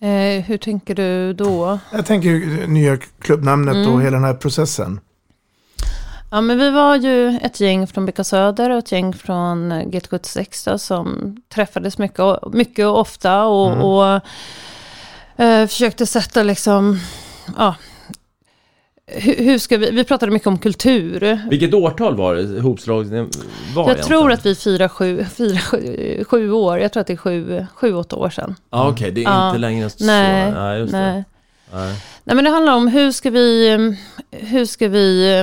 [0.00, 1.78] Eh, hur tänker du då?
[1.92, 4.00] Jag tänker nya klubbnamnet och Mm.
[4.00, 5.00] hela den här processen.
[6.30, 9.84] Ja, men vi var ju ett gäng från Bäcka Söder och ett gäng från eh,
[9.86, 13.84] GT76 då, som träffades mycket och, mycket och ofta och, Mm.
[13.84, 14.20] och
[15.44, 17.00] eh, försökte sätta liksom,
[17.56, 17.74] ja,
[19.10, 21.40] hur, hur ska vi, vi pratade mycket om kultur.
[21.50, 23.28] vilket årtal var det hopslaget var Jag
[23.76, 24.04] egentligen?
[24.06, 27.66] tror att vi firar sju, firar sju, sju år, jag tror att det är sju,
[27.74, 28.54] sju åtta år sedan.
[28.70, 29.48] Ja, okej, det är Ja.
[29.48, 30.04] inte längre så.
[30.04, 31.24] Nej, Nej, nej.
[31.72, 31.94] Nej.
[32.24, 33.76] Nej men det handlar om hur ska vi,
[34.30, 35.38] hur ska vi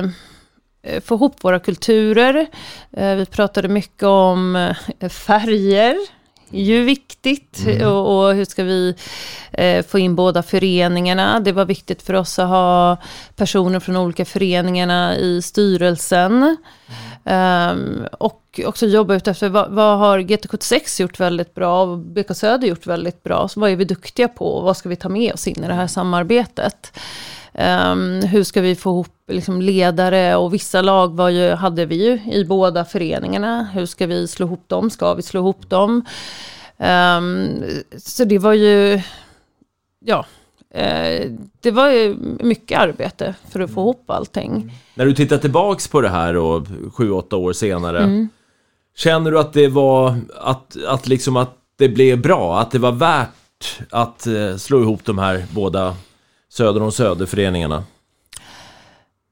[0.82, 2.46] eh, få ihop våra kulturer.
[2.92, 4.56] Eh, Vi pratade mycket om
[5.00, 5.96] eh, färger, är
[6.50, 7.66] ju viktigt.
[7.82, 8.94] Och, och hur ska vi
[9.52, 11.40] eh, få in båda föreningarna.
[11.40, 12.96] Det var viktigt för oss att ha
[13.36, 16.56] personer från olika föreningarna i styrelsen.
[17.30, 22.36] Um, och också jobba ut efter vad, vad har GT76 gjort väldigt bra och BK
[22.36, 23.48] Söder gjort väldigt bra.
[23.48, 25.66] Så vad är vi duktiga på och vad ska vi ta med oss in i
[25.66, 26.98] det här samarbetet?
[27.52, 32.04] Um, hur ska vi få ihop liksom, ledare och vissa lag var ju, hade vi
[32.04, 33.64] ju i båda föreningarna.
[33.64, 34.90] Hur ska vi slå ihop dem?
[34.90, 36.04] Ska vi slå ihop dem?
[36.76, 37.64] Um,
[37.96, 39.02] så det var ju,
[40.04, 40.26] ja,
[41.60, 44.72] det var ju mycket arbete för att få ihop allting.
[44.94, 47.98] När du tittar tillbaks på det här och sju, åtta år senare.
[47.98, 48.28] Mm.
[48.96, 52.60] Känner du att det var, att, att liksom att det blev bra?
[52.60, 55.96] Att det var värt att eh, slå ihop de här båda
[56.48, 57.84] Söder och Söderföreningarna?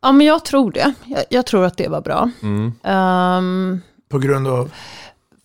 [0.02, 0.94] Ja, men jag tror det.
[1.04, 2.30] Jag, jag tror att det var bra.
[2.42, 2.72] Mm.
[2.82, 4.70] Ehm, På grund av,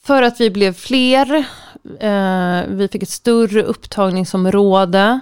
[0.04, 1.36] För att vi blev fler,
[2.00, 5.20] eh, vi fick ett större upptagningsområde.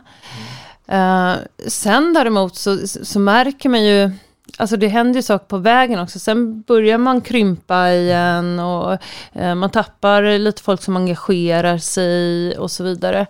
[0.88, 1.34] Eh,
[1.68, 4.12] sen däremot så, så märker man ju,
[4.58, 6.20] Alltså det händer ju saker på vägen också.
[6.20, 8.98] Sen börjar man krympa igen och
[9.34, 13.28] eh, man tappar lite folk som engagerar sig och så vidare.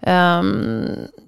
[0.00, 0.84] Um,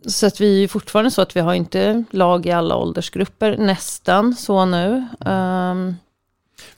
[0.07, 4.35] så att vi är fortfarande så att vi har inte lag i alla åldersgrupper, nästan
[4.35, 5.07] så nu.
[5.19, 5.97] Um,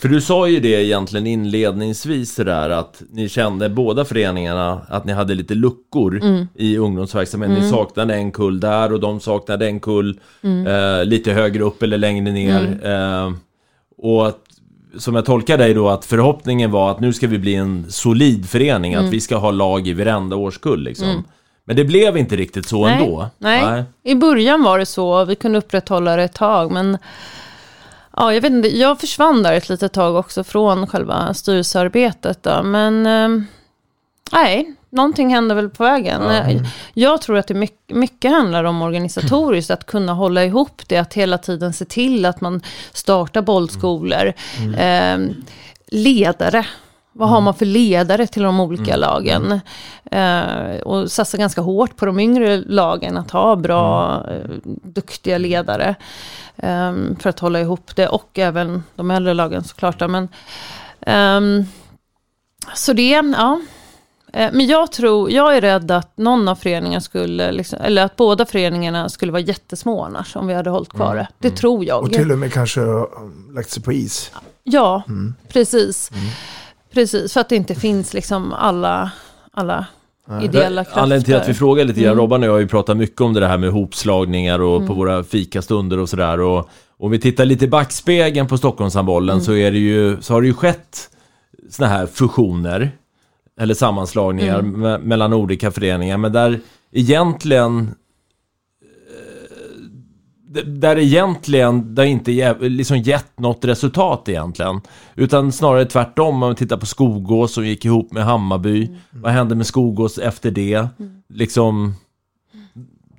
[0.01, 5.13] för du sa ju det egentligen inledningsvis där att ni kände båda föreningarna att ni
[5.13, 6.49] hade lite luckor Mm.
[6.55, 7.55] i ungdomsverksamheten.
[7.55, 7.71] Ni Mm.
[7.71, 10.67] saknade en kull där och de saknade en kull Mm.
[10.67, 12.79] eh, lite högre upp eller längre ner.
[12.83, 13.33] Eh,
[13.99, 14.39] och att,
[14.99, 18.49] som jag tolkar dig då att förhoppningen var att nu ska vi bli en solid
[18.49, 19.07] förening, Mm.
[19.07, 21.09] att vi ska ha lag i varenda årskull liksom.
[21.09, 21.23] Mm.
[21.65, 23.27] Men det blev inte riktigt så nej, ändå.
[23.39, 23.85] Nej.
[24.05, 25.25] i början var det så.
[25.25, 26.99] Vi kunde upprätthålla det ett tag, men
[28.21, 32.63] Ja, jag vet inte, jag försvann där ett litet tag också från själva styrelsearbetet då,
[32.63, 33.45] men eh,
[34.33, 36.23] nej, någonting hände väl på vägen.
[36.31, 36.63] Eh,
[36.95, 41.15] Jag tror att det mycket, mycket handlar om organisatoriskt, att kunna hålla ihop det, att
[41.15, 42.61] hela tiden se till att man
[42.93, 44.33] startar bollskolor,
[44.79, 45.19] eh,
[45.87, 46.67] ledare.
[47.13, 49.61] Vad har man för ledare till de olika lagen?
[50.11, 54.51] Eh, och satsa ganska hårt på de yngre lagen att ha bra, eh,
[54.83, 55.95] duktiga ledare.
[56.57, 60.01] eh, för att hålla ihop det och även de äldre lagen såklart.
[60.11, 60.29] Men,
[61.01, 61.65] ehm,
[62.75, 63.61] så det, ja.
[64.33, 68.17] Eh, Men jag tror, jag är rädd att någon av föreningarna skulle, liksom, eller att
[68.17, 71.29] båda föreningarna skulle vara jättesmå annars om vi hade hållit kvar det.
[71.39, 72.03] Det tror jag.
[72.03, 74.31] Och till och med kanske um, lagt sig på is.
[74.65, 75.35] Ja, Mm.
[75.49, 76.11] precis.
[76.95, 79.11] Precis, för att det inte finns liksom alla,
[79.53, 79.87] alla
[80.43, 81.01] ideella krafter.
[81.01, 82.19] Anledningen till att vi frågar lite grann, Mm.
[82.23, 84.89] Robban och jag har ju pratat mycket om det här med hopslagningar och Mm.
[84.89, 86.41] på våra fikastunder och sådär.
[86.41, 89.45] Och om vi tittar lite i backspegeln på Stockholmshandbollen Mm.
[89.45, 91.11] så, är det ju, så har det ju skett
[91.71, 92.91] såna här fusioner
[93.61, 94.85] eller sammanslagningar Mm.
[94.85, 96.17] me- mellan olika föreningar.
[96.17, 96.61] Men där
[96.93, 97.95] egentligen
[100.67, 104.81] där egentligen det inte liksom gett något resultat egentligen.
[105.15, 108.85] Utan snarare tvärtom, om man tittar på Skogås som gick ihop med Hammarby.
[108.87, 108.99] Mm.
[109.11, 110.87] Vad hände med Skogås efter det?
[111.29, 111.95] Liksom,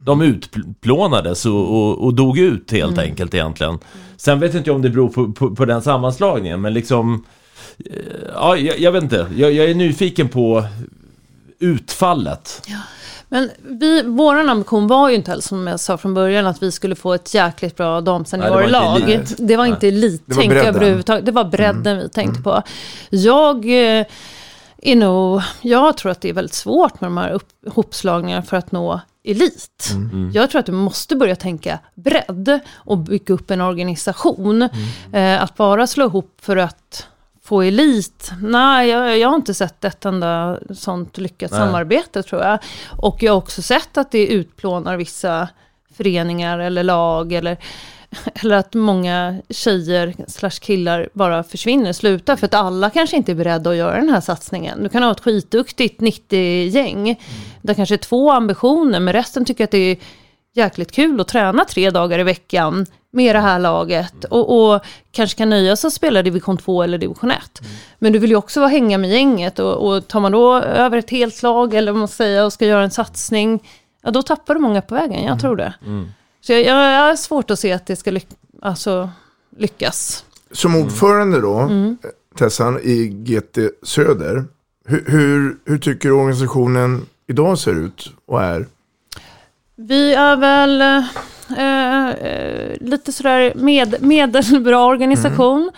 [0.01, 3.09] de utplånades och, och, och dog ut helt Mm.
[3.09, 3.79] enkelt egentligen.
[4.17, 7.25] Sen vet inte jag om det beror på, på, på den sammanslagningen, men liksom...
[7.85, 7.95] eh,
[8.35, 9.27] Ja, jag, jag vet inte.
[9.35, 10.63] Jag, jag är nyfiken på
[11.59, 12.61] utfallet.
[13.33, 16.71] Men vi, vår ambition var ju inte heller som jag sa från början att vi
[16.71, 18.67] skulle få ett jäkligt bra damseniorlag.
[18.67, 19.35] Det var inte elit.
[19.37, 20.75] Det var inte elittänk Det var bredden.
[20.75, 21.25] överhuvudtaget.
[21.25, 22.63] Det var bredden vi tänkte på.
[23.09, 24.05] Jag eh,
[24.81, 28.57] är nog, jag tror att det är väldigt svårt med de här upp, hopslagningarna för
[28.57, 29.89] att nå elit.
[29.91, 30.31] Mm.
[30.33, 34.61] Jag tror att du måste börja tänka bredd och bygga upp en organisation.
[35.13, 37.07] Eh, att bara slå ihop för att
[37.51, 41.59] få elit, nej jag, jag har inte sett ett enda sånt lyckat Nej.
[41.59, 42.59] samarbete tror jag.
[42.97, 45.49] Och jag har också sett att det utplånar vissa
[45.93, 47.57] föreningar eller lag eller,
[48.33, 53.35] eller att många tjejer slash killar bara försvinner, slutar för att alla kanske inte är
[53.35, 54.83] beredda att göra den här satsningen.
[54.83, 57.19] Du kan ha ett skitduktigt 90-gäng
[57.61, 59.97] där kanske är två ambitioner men resten tycker att det är
[60.53, 65.37] jäkligt kul att träna tre dagar i veckan med det här laget och, och kanske
[65.37, 67.61] kan nöja sig att spela division 2 eller division 1.
[67.99, 70.97] Men du vill ju också vara hänga med gänget och, och tar man då över
[70.97, 73.71] ett helt lag eller man säger och ska göra en satsning,
[74.01, 75.73] ja då tappar du många på vägen, jag tror det.
[76.41, 78.27] Så jag, jag har svårt att se att det ska lyck,
[78.61, 79.09] alltså,
[79.57, 80.25] lyckas.
[80.51, 81.97] Som ordförande då, Mm.
[82.37, 84.45] Tessan, i GT Söder.
[84.85, 88.67] Hur, hur, hur tycker du organisationen idag ser ut och är?
[89.75, 91.03] Vi är väl eh,
[92.79, 95.71] lite sådär med, medelbra organisation.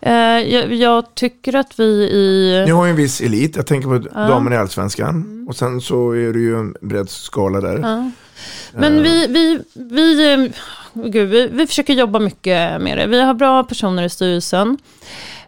[0.00, 0.12] Eh,
[0.54, 2.62] jag, jag tycker att vi i...
[2.66, 4.20] Ni har ju en viss elit, jag tänker på Ja.
[4.20, 5.44] damerna i Allsvenskan.
[5.48, 7.78] Och sen så är det ju en bred skala där.
[7.78, 8.10] Ja.
[8.74, 10.38] Men vi, vi, vi, eh,
[11.04, 13.06] gud, vi, vi försöker jobba mycket med det.
[13.06, 14.78] Vi har bra personer i styrelsen.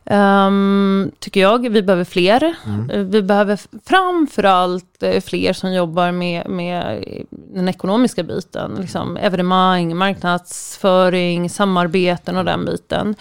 [0.04, 1.68] Ehm, tycker jag.
[1.68, 2.54] Vi behöver fler.
[2.66, 2.90] Mm.
[2.90, 8.76] Eh, Vi behöver framförallt eh, fler som jobbar med, med den ekonomiska biten.
[8.80, 13.14] Liksom evenemang, marknadsföring, samarbeten och den biten.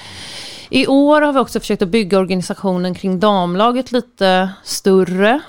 [0.70, 5.40] I år har vi också försökt att bygga organisationen kring damlaget lite större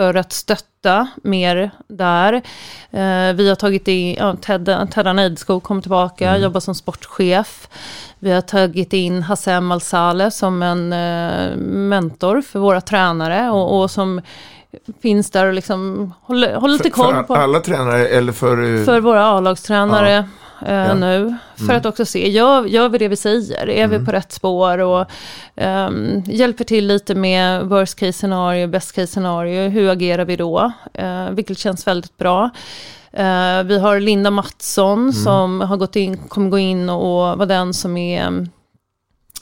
[0.00, 2.32] för att stötta mer där.
[2.90, 7.68] Eh, vi har tagit in, ja, Ted, Teddan Eidskog kom tillbaka, jobbar som sportchef.
[8.18, 13.90] Vi har tagit in Hassem Al-Saleh som en eh, mentor för våra tränare och, och
[13.90, 14.20] som
[15.02, 18.78] finns där och liksom håller, håller lite För, koll för på alla tränare eller för...
[18.78, 20.24] eh, för våra A-lagstränare.
[20.66, 20.94] Eh, Ja.
[20.94, 21.36] nu.
[21.56, 21.76] För Mm.
[21.76, 23.68] att också se, gör, gör vi det vi säger?
[23.68, 24.06] Är vi Mm.
[24.06, 24.78] på rätt spår?
[24.78, 25.06] Och
[25.56, 29.68] ehm, hjälper till lite med worst case scenario, best case scenario.
[29.68, 30.72] Hur agerar vi då?
[30.94, 32.50] Eh, vilket känns väldigt bra.
[33.12, 37.74] Eh, vi har Linda Mattsson som har gått in, kommer gå in och vara den
[37.74, 38.46] som är,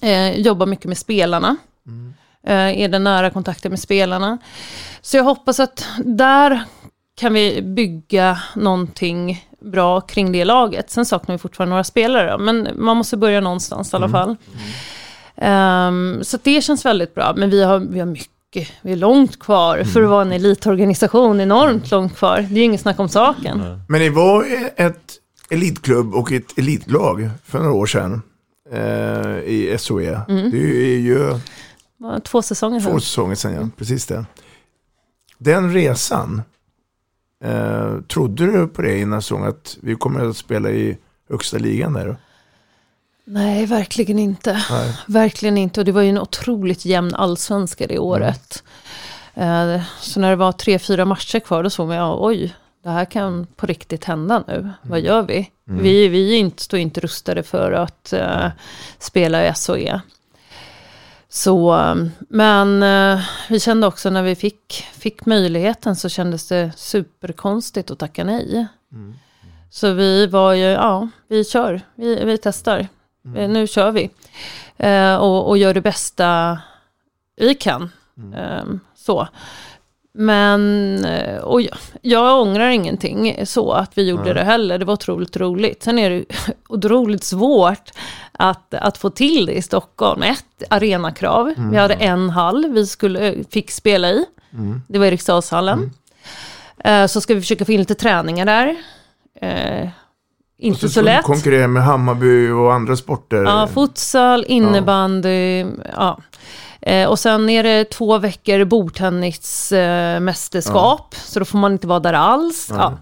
[0.02, 1.56] eh, jobbar mycket med spelarna.
[2.46, 4.38] Eh, är den nära kontakten med spelarna.
[5.00, 6.62] Så jag hoppas att där
[7.16, 10.90] kan vi bygga någonting bra kring det laget.
[10.90, 14.36] Sen saknar vi fortfarande några spelare, men man måste börja någonstans i alla fall.
[15.36, 19.38] Ehm, så det känns väldigt bra, men vi har, vi har mycket, vi är långt
[19.38, 22.46] kvar för att vara en elitorganisation, enormt långt kvar.
[22.50, 23.80] Det är inget snack om saken.
[23.88, 25.12] Men ni var ett
[25.50, 28.22] elitklubb och ett elitlag för några år sedan
[28.72, 30.20] eh, i SOE.
[30.28, 30.50] Mm.
[30.50, 30.58] Det
[30.94, 31.38] är ju
[32.24, 33.00] Två säsonger två sedan.
[33.00, 33.68] säsonger sedan, ja.
[33.76, 34.24] Precis det.
[35.38, 36.42] Den resan,
[37.44, 40.98] eh, trodde du på det innan säsongen att vi kommer att spela i
[41.30, 42.16] högsta ligan där?
[43.24, 44.62] Nej, verkligen inte.
[44.70, 44.96] Nej.
[45.06, 45.80] Verkligen inte.
[45.80, 48.62] Och det var ju en otroligt jämn allsvenska det året.
[49.34, 52.90] Eh, så när det var tre, fyra matcher kvar, då såg man, ja, oj, det
[52.90, 54.70] här kan på riktigt hända nu.
[54.82, 55.50] Vad gör vi?
[55.64, 58.48] Vi, vi är inte, står inte rustade för att eh,
[58.98, 60.00] spela i SHE.
[61.30, 61.94] Så, eh,
[62.28, 67.98] men eh, vi kände också när vi fick, fick möjligheten så kändes det superkonstigt att
[67.98, 68.66] tacka nej.
[69.70, 72.88] Så vi var ju, ja, vi kör, vi, vi testar.
[73.36, 74.10] Eh, Nu kör vi.
[74.76, 76.58] Eh, och, och gör det bästa
[77.36, 77.90] vi kan.
[78.36, 79.28] Ehm, så.
[80.12, 84.34] Men, eh, och jag, jag ångrar ingenting så att vi gjorde Nej.
[84.34, 84.78] det heller.
[84.78, 85.82] Det var otroligt roligt.
[85.82, 86.24] Sen är det
[86.68, 87.90] otroligt svårt
[88.38, 90.22] att, att få till det i Stockholm.
[90.22, 91.54] Ett, arenakrav.
[91.56, 91.70] Mm.
[91.70, 94.24] Vi hade en hall vi skulle, fick spela i.
[94.52, 94.82] Mm.
[94.88, 95.90] Det var Eriksdalshallen.
[96.84, 98.76] Eh, så ska vi försöka få in lite träningar där.
[99.40, 99.88] Eh,
[100.58, 101.24] inte så, du lätt.
[101.24, 103.42] konkurrera med Hammarby och andra sporter.
[103.42, 106.18] Ja, futsal, innebandy, ja.
[106.88, 112.00] Eh, och sen är det två veckor bordtennismästerskap, eh, så då får man inte vara
[112.00, 112.70] där alls.
[112.70, 112.78] Nej.
[112.80, 112.98] Ja.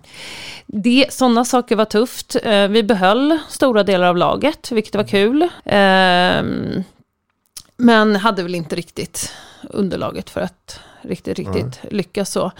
[0.66, 2.36] Det, sådana saker var tufft.
[2.42, 5.48] Eh, vi behöll stora delar av laget, vilket var kul.
[5.64, 6.82] Ehm,
[7.76, 9.32] men hade väl inte riktigt
[9.70, 12.52] underlaget för att riktigt, riktigt lyckas så.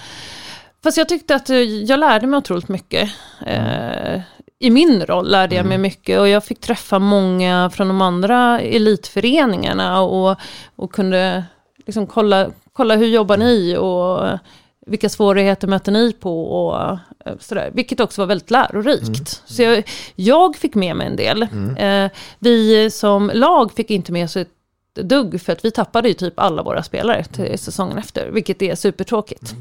[0.83, 3.11] Fast jag tyckte att eh, jag lärde mig otroligt mycket.
[3.47, 4.21] Eh,
[4.59, 8.61] I min roll lärde jag mig mycket och jag fick träffa många från de andra
[8.61, 10.37] elitföreningarna och,
[10.77, 11.45] och kunde
[11.87, 14.39] liksom kolla, kolla hur jobbar ni och
[14.87, 17.71] vilka svårigheter möter ni på och eh, sådär.
[17.75, 19.43] Vilket också var väldigt lärorikt.
[19.47, 21.43] Så jag, jag fick med mig en del.
[21.79, 24.49] Eh, vi som lag fick inte med sig ett
[24.95, 28.31] dugg för att vi tappade ju typ alla våra spelare till säsongen efter.
[28.31, 29.55] Vilket är supertråkigt.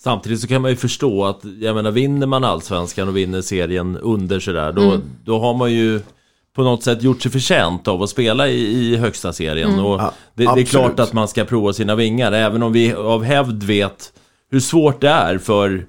[0.00, 3.96] Samtidigt så kan man ju förstå att, jag menar vinner man allsvenskan och vinner serien
[4.02, 5.00] under sådär, då, Mm.
[5.24, 6.00] då har man ju
[6.56, 9.70] på något sätt gjort sig förtjänt av att spela i, i högsta serien.
[9.72, 9.84] Mm.
[9.84, 12.94] Och Ja, det, det är klart att man ska prova sina vingar, även om vi
[12.94, 14.12] av hävd vet
[14.50, 15.86] hur svårt det är för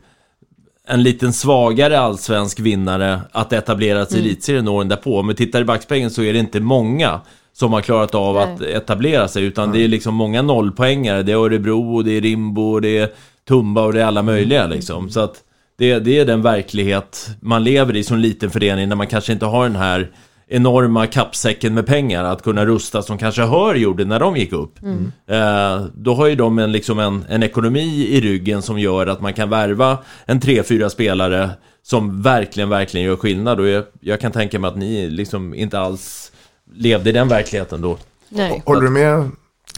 [0.88, 4.30] en liten svagare allsvensk vinnare att etablera sig i Mm.
[4.32, 5.22] elitserien åren därpå.
[5.22, 7.20] Vi tittar i backspegeln så är det inte många
[7.54, 8.44] som har klarat av Nej.
[8.44, 11.24] att etablera sig, utan det är liksom många nollpoängare.
[11.24, 13.10] Det är Örebro, och det är Rimbo, och det är
[13.50, 15.10] Tumba och det är alla möjliga liksom.
[15.10, 15.36] Så att
[15.78, 19.46] det, det är den verklighet man lever i som liten förening när man kanske inte
[19.46, 20.12] har den här
[20.48, 24.82] enorma kappsäcken med pengar att kunna rusta som kanske Hör gjorde när de gick upp.
[24.84, 25.12] Mm.
[25.28, 29.22] Eh, då har ju de en, liksom en, en ekonomi i ryggen som gör att
[29.22, 31.50] man kan värva en 3-4 spelare
[31.84, 33.60] som verkligen, verkligen gör skillnad.
[33.60, 36.32] Och jag, jag kan tänka mig att ni liksom inte alls
[36.74, 37.98] levde i den verkligheten då.
[38.30, 38.64] Nej.
[38.66, 39.30] Håller du med?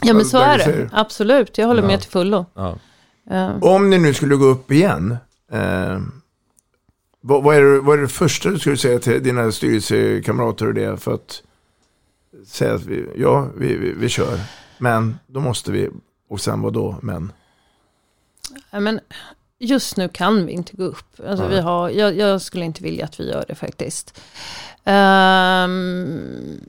[0.04, 0.90] Ja men så är det.
[0.92, 1.88] Absolut, jag håller Ja.
[1.88, 2.46] med till fullo.
[2.54, 2.76] Ja.
[3.30, 5.16] Eh, Om ni nu skulle gå upp igen,
[5.52, 6.00] eh,
[7.20, 10.74] vad, vad, är det, vad är det första du skulle säga till dina styrelsekamrater och
[10.74, 11.42] det för att
[12.46, 14.38] säga att vi, ja, vi, vi, vi kör,
[14.78, 15.88] men då måste vi,
[16.28, 17.32] och sen vad då, men?
[18.70, 19.00] ja, men
[19.58, 21.20] just nu kan vi inte gå upp.
[21.26, 24.20] Alltså, vi har, jag, jag skulle inte vilja att vi gör det faktiskt.
[24.84, 26.60] Ehm,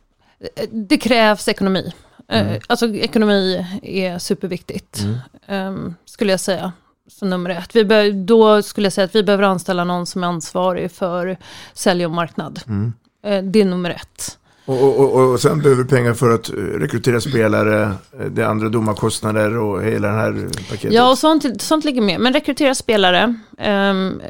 [0.72, 1.94] det krävs ekonomi.
[2.30, 2.62] Eh, Mm.
[2.68, 5.00] Alltså ekonomi är superviktigt.
[5.00, 5.16] Mm.
[5.48, 6.72] ehm, skulle jag säga.
[7.08, 7.76] Som nummer ett.
[7.76, 11.38] Vi bör, då skulle jag säga att vi behöver anställa någon som är ansvarig för
[11.74, 12.60] sälj och marknad.
[12.68, 12.94] Mm.
[13.26, 14.38] Eh, det är nummer ett.
[14.66, 17.92] Och, och, och, och sen behöver pengar för att eh, rekrytera spelare,
[18.32, 20.94] det andra domarkostnader och hela den här paketet.
[20.94, 22.20] Ja, och sånt, sånt ligger med.
[22.20, 23.36] Men rekrytera spelare.
[23.58, 24.22] ehm,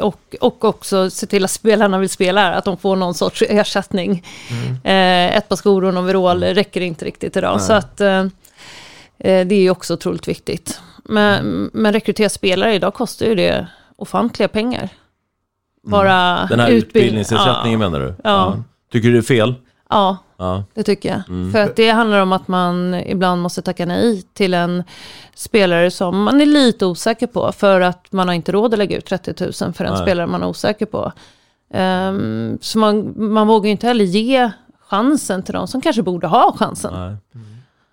[0.00, 4.24] och, och också se till att spelarna vill spela att de får någon sorts ersättning.
[4.84, 7.56] Eh, ett par skor och en overall räcker inte riktigt idag.
[7.56, 7.66] Nej.
[7.66, 8.18] Så att eh,
[9.18, 10.80] eh, det är ju också otroligt viktigt.
[11.04, 14.88] Men, men rekrytera spelare idag kostar ju det ofantliga pengar.
[15.82, 17.90] vara Den här utbild- utbildningsersättningen ja.
[17.90, 18.14] menar du?
[18.24, 18.62] Ja.
[18.92, 19.54] Tycker du det är fel?
[19.94, 20.64] Ja, Ja.
[20.74, 21.22] det tycker jag.
[21.28, 21.52] Mm.
[21.52, 24.82] För att det handlar om att man ibland måste tacka nej till en
[25.34, 27.52] spelare som man är lite osäker på.
[27.52, 30.02] För att man har inte råd att lägga ut 30 000 för en Nej.
[30.02, 31.12] spelare man är osäker på.
[31.74, 34.50] Ehm, så man, man vågar ju inte heller ge
[34.88, 36.92] chansen till de som kanske borde ha chansen.
[36.94, 37.42] Nej.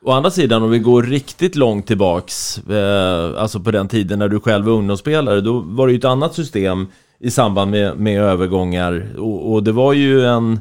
[0.05, 4.27] Å andra sidan, om vi går riktigt långt tillbaks, eh, alltså på den tiden när
[4.27, 6.87] du själv var ungdomsspelare, då var det ju ett annat system
[7.19, 9.07] i samband med, med övergångar.
[9.17, 10.59] Och, och det var ju en,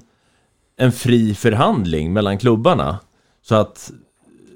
[0.81, 2.99] en fri förhandling mellan klubbarna.
[3.43, 3.91] Så att,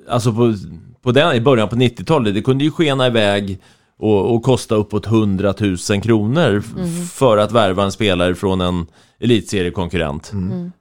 [0.08, 0.54] alltså på,
[1.02, 3.58] på den, i början på 90-talet, det kunde ju skena iväg
[3.98, 5.54] och, och kosta uppåt 100
[5.90, 7.06] 000 kronor Mm.
[7.06, 8.86] för att värva en spelare från en
[9.20, 10.32] elitseriekonkurrent.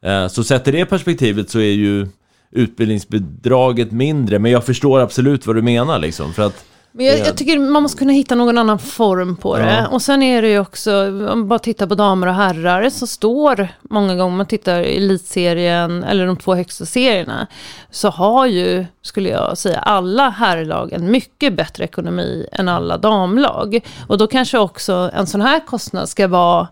[0.01, 2.07] Eh, Så sett i det perspektivet så är ju
[2.51, 6.33] utbildningsbidraget mindre, men jag förstår absolut vad du menar liksom.
[6.33, 6.65] För att,
[6.95, 9.73] Men jag, jag tycker man måste kunna hitta någon annan form på det.
[9.73, 9.87] Ja.
[9.87, 13.07] Och sen är det ju också, om man bara tittar på damer och herrar, så
[13.07, 17.47] står många gånger, om man tittar i elitserien, eller de två högsta serierna,
[17.91, 23.79] så har ju, skulle jag säga, alla herrlag en mycket bättre ekonomi än alla damlag.
[24.07, 26.67] Och då kanske också en sån här kostnad ska vara,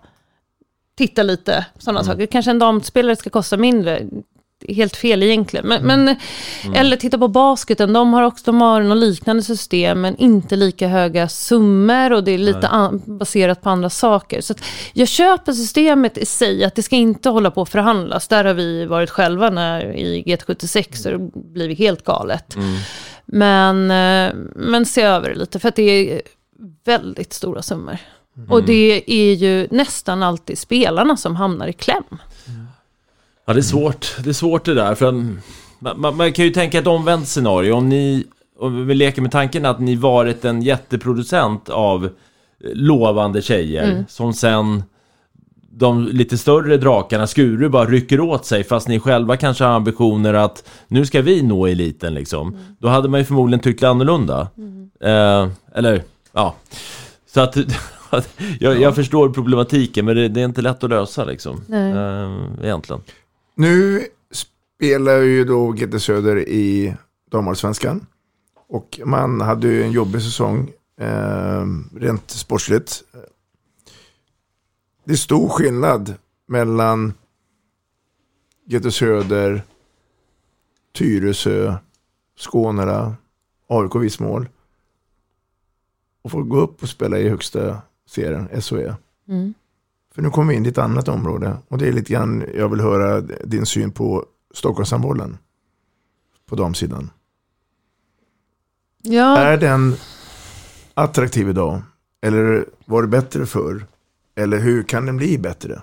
[0.97, 2.25] titta lite, sådana saker.
[2.25, 4.07] Kanske en damspelare ska kosta mindre.
[4.69, 5.67] Helt fel egentligen.
[5.67, 6.15] Men, men,
[6.75, 10.87] Eller titta på basketen, de har också de har något liknande system men inte lika
[10.87, 14.41] höga summor och det är lite an, baserat på andra saker.
[14.41, 14.53] Så
[14.93, 18.27] jag köper systemet i sig, att det ska inte hålla på att förhandlas.
[18.27, 22.55] Där har vi varit själva när, i GT76 så det blivit helt galet.
[23.25, 26.21] Men, eh, men se över det lite för att det är
[26.85, 27.97] väldigt stora summor.
[28.49, 32.03] Och det är ju nästan alltid spelarna som hamnar i kläm.
[33.45, 34.15] Ja, det är svårt.
[34.23, 34.95] Det är svårt det där.
[34.95, 35.15] För att,
[35.97, 37.73] man, man, kan ju tänka ett omvänt scenario.
[37.73, 38.25] Om ni,
[38.59, 42.09] om vi leker med tanken att ni varit en jätteproducent av eh,
[42.73, 44.05] lovande tjejer Mm.
[44.09, 44.83] som sen
[45.73, 50.33] de lite större drakarna, Skuru, bara rycker åt sig fast ni själva kanske har ambitioner
[50.33, 52.57] att nu ska vi nå eliten liksom.
[52.79, 54.47] Då hade man ju förmodligen tyckt annorlunda.
[55.01, 56.55] Eh, eller, ja.
[57.33, 57.57] Så att
[58.59, 61.63] jag, jag förstår problematiken men det, det är inte lätt att lösa liksom.
[61.67, 61.91] Nej.
[61.91, 62.31] Eh,
[62.63, 63.01] egentligen.
[63.61, 66.95] Nu spelar ju då GT Söder i
[67.31, 68.05] damallsvenskan.
[68.67, 73.03] Och man hade ju en jobbig säsong eh, rent sportsligt.
[75.03, 76.15] Det är stor skillnad
[76.47, 77.13] mellan
[78.65, 79.63] GT Söder,
[80.93, 81.75] Tyresö,
[82.37, 83.15] Skånera,
[83.67, 84.49] AIK Vismål.
[86.21, 88.95] Och få gå upp och spela i högsta serien, SOE.
[89.27, 89.53] Mm.
[90.15, 91.57] För nu kommer vi in i ett annat område.
[91.67, 95.37] Och det är lite grann, jag vill höra din syn på Stockholmshandbollen.
[96.49, 97.09] På damsidan.
[99.01, 99.37] Ja.
[99.37, 99.95] Är den
[100.93, 101.81] attraktiv idag?
[102.21, 103.85] Eller var det bättre förr?
[104.35, 105.81] Eller hur kan den bli bättre?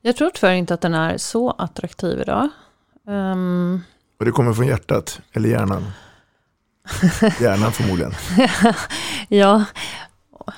[0.00, 2.48] Jag tror tyvärr inte att den är så attraktiv idag.
[3.08, 3.80] Ehm,
[4.18, 5.82] Och det kommer från hjärtat, eller hjärnan?
[7.40, 8.12] Hjärnan förmodligen.
[9.28, 9.64] ja,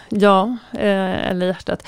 [0.09, 1.87] ja eh, eller hjärtat.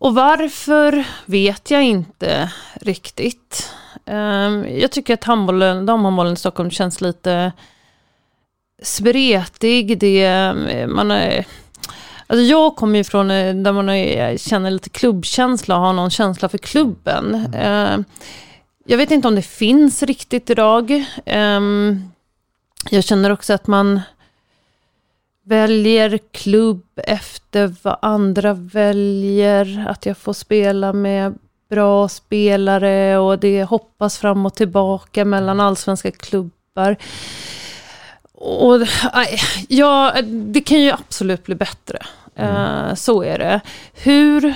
[0.00, 3.72] Och varför vet jag inte riktigt.
[4.06, 7.52] Ehm, jag tycker att handbollen, damhandbollen i Stockholm känns lite
[8.82, 9.98] spretig.
[9.98, 10.54] Det,
[10.88, 11.46] man är,
[12.26, 16.10] alltså jag kommer ju från eh, där man är, känner lite klubbkänsla och har någon
[16.10, 17.54] känsla för klubben.
[17.54, 18.04] Ehm,
[18.86, 21.04] jag vet inte om det finns riktigt idag.
[21.26, 22.10] Ehm,
[22.90, 24.00] jag känner också att man
[25.46, 29.86] väljer klubb efter vad andra väljer.
[29.88, 31.34] Att jag får spela med
[31.70, 36.96] bra spelare och det hoppas fram och tillbaka mellan allsvenska klubbar.
[38.32, 38.86] Och,
[39.68, 41.98] ja, det kan ju absolut bli bättre.
[42.34, 43.60] Eh, så är det.
[43.94, 44.54] Hur?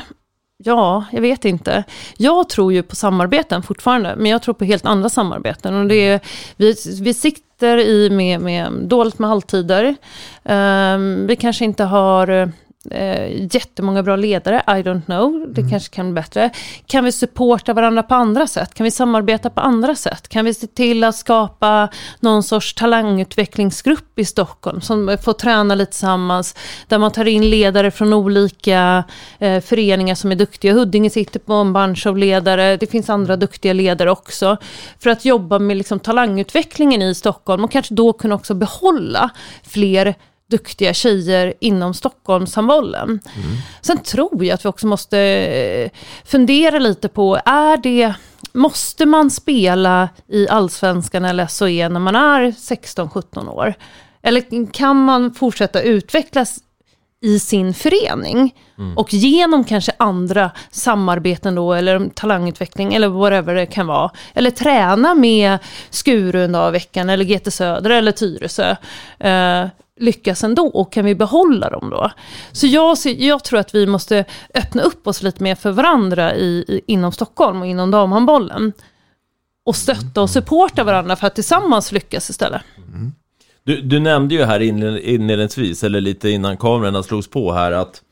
[0.57, 1.84] Ja, jag vet inte.
[2.16, 5.74] Jag tror ju på samarbeten fortfarande, men jag tror på helt andra samarbeten.
[5.74, 6.20] Och det är,
[6.57, 7.14] vi, vi
[7.61, 9.96] siktar i med, med dåligt med halvtider.
[10.44, 12.52] Um, vi kanske inte har
[12.91, 15.55] eh, jättemånga bra ledare, I don't know.
[15.55, 16.51] Det kanske kan bli bättre.
[16.87, 18.74] Kan vi supporta varandra på andra sätt?
[18.74, 20.28] Kan vi samarbeta på andra sätt?
[20.28, 21.89] Kan vi se till att skapa
[22.20, 26.55] någon sorts talangutvecklingsgrupp i Stockholm som får träna lite tillsammans,
[26.89, 29.05] där man tar in ledare från olika
[29.39, 30.72] eh, föreningar som är duktiga.
[30.72, 34.57] Huddinge sitter på en bunch av ledare, det finns andra duktiga ledare också.
[34.99, 39.31] För att jobba med liksom, talangutvecklingen i Stockholm och kanske då kunna också behålla
[39.62, 40.14] fler
[40.51, 43.20] duktiga tjejer inom Stockholmshandbollen.
[43.80, 45.90] Sen tror jag att vi också måste eh,
[46.24, 48.14] fundera lite på, är det,
[48.53, 53.74] måste man spela i allsvenskan eller SHE när man är 16-17 år?
[54.22, 56.59] Eller kan man fortsätta utvecklas
[57.22, 58.55] i sin förening.
[58.96, 64.11] Och genom kanske andra samarbeten då, eller talangutveckling, eller whatever det kan vara.
[64.34, 65.59] Eller träna med
[65.90, 68.76] Skuru en dag i veckan, eller GT Södra, eller Tyresö.
[69.18, 69.66] Eh,
[70.01, 72.11] lyckas ändå, och kan vi behålla dem då?
[72.53, 74.24] Så jag, jag tror att vi måste
[74.55, 78.72] öppna upp oss lite mer för varandra i, i, inom Stockholm och inom damhandbollen.
[79.64, 82.62] Och stötta och supporta varandra för att tillsammans lyckas istället.
[83.64, 88.03] Du, du nämnde ju här inled- inledningsvis, eller lite innan kamerorna slogs på här att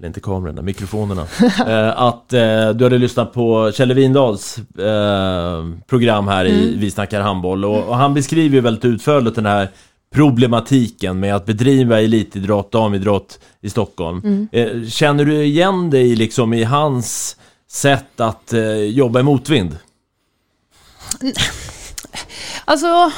[0.00, 1.26] eller inte kamerorna, mikrofonerna.
[1.66, 6.80] eh, att eh, du hade lyssnat på Kjelle Windahls eh, program här i Mm.
[6.80, 9.68] Vi snackar handboll och, och han beskriver ju väldigt utförligt den här
[10.14, 14.20] problematiken med att bedriva elitidrott, damidrott i Stockholm.
[14.24, 14.48] Mm.
[14.52, 17.36] Eh, känner du igen dig liksom i hans
[17.68, 19.78] sätt att eh, jobba i motvind?
[22.64, 23.12] Alltså,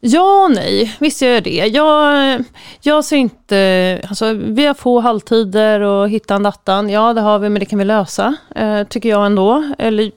[0.00, 0.96] ja och nej.
[1.00, 1.66] Visst gör jag det.
[1.66, 2.44] Jag,
[2.80, 4.00] jag ser inte...
[4.08, 6.90] Alltså, vi har få halvtider och hittan dattan.
[6.90, 8.36] Ja, det har vi, men det kan vi lösa.
[8.56, 9.74] Eh, tycker jag ändå.
[9.78, 10.12] Eller,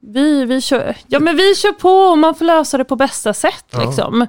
[0.00, 3.34] vi, vi, kör, ja, men vi kör på och man får lösa det på bästa
[3.34, 3.66] sätt.
[3.70, 3.84] Ja.
[3.86, 4.26] Liksom.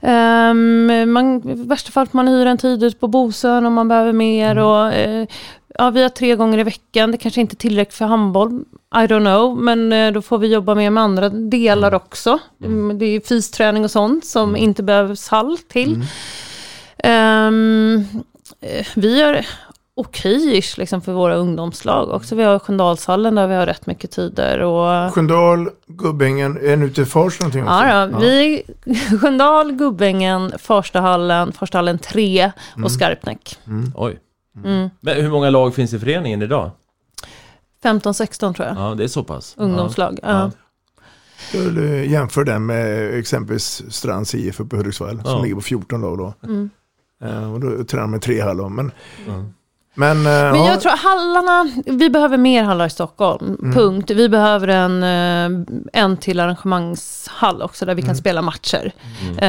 [0.00, 3.88] Um, man, I värsta fall får man hyra en tid ut på Bosön om man
[3.88, 4.58] behöver mer.
[4.58, 5.26] Och, eh,
[5.78, 8.64] ja, vi har tre gånger i veckan, det kanske inte är tillräckligt för handboll.
[8.94, 12.38] I don't know, men eh, då får vi jobba mer med andra delar också.
[12.64, 16.04] Mm, Det är fysträning och sånt som inte behövs hall till.
[16.98, 17.50] Eh,
[18.94, 19.46] vi gör
[19.96, 22.34] okej-ish liksom för våra ungdomslag också.
[22.34, 24.58] Vi har Sköndalshallen där vi har rätt mycket tider.
[24.60, 25.14] Och...
[25.14, 27.74] Sköndal, Gubbängen, är ni ute i Fars någonting också?
[27.74, 28.62] Ja, då, vi,
[29.20, 32.88] Sköndal, Gubbängen, Farstahallen, Farstahallen 3 och Mm.
[32.90, 33.58] Skarpnäck.
[33.94, 34.18] Oj.
[34.64, 34.88] Mm.
[35.00, 36.70] Men hur många lag finns i föreningen idag?
[37.84, 38.76] 15-16 tror jag.
[38.76, 39.54] Ja, det är så pass.
[39.58, 40.18] Ungdomslag.
[40.22, 40.50] Ja.
[41.48, 45.30] Skulle jämföra den med exempelvis Strands IF uppe i Hudiksvall Ja.
[45.30, 46.34] som ligger på 14 lag då.
[46.44, 46.70] Mm.
[47.24, 48.68] Eh, och då tränar man tre hallar.
[48.68, 48.92] Men,
[49.96, 53.56] men, eh, Men ja, jag tror hallarna, vi behöver mer hallar i Stockholm.
[53.60, 53.74] Mm.
[53.74, 54.10] Punkt.
[54.10, 58.16] Vi behöver en, eh, en till arrangemangshall också där vi kan Mm.
[58.16, 58.92] spela matcher.
[59.38, 59.48] Eh,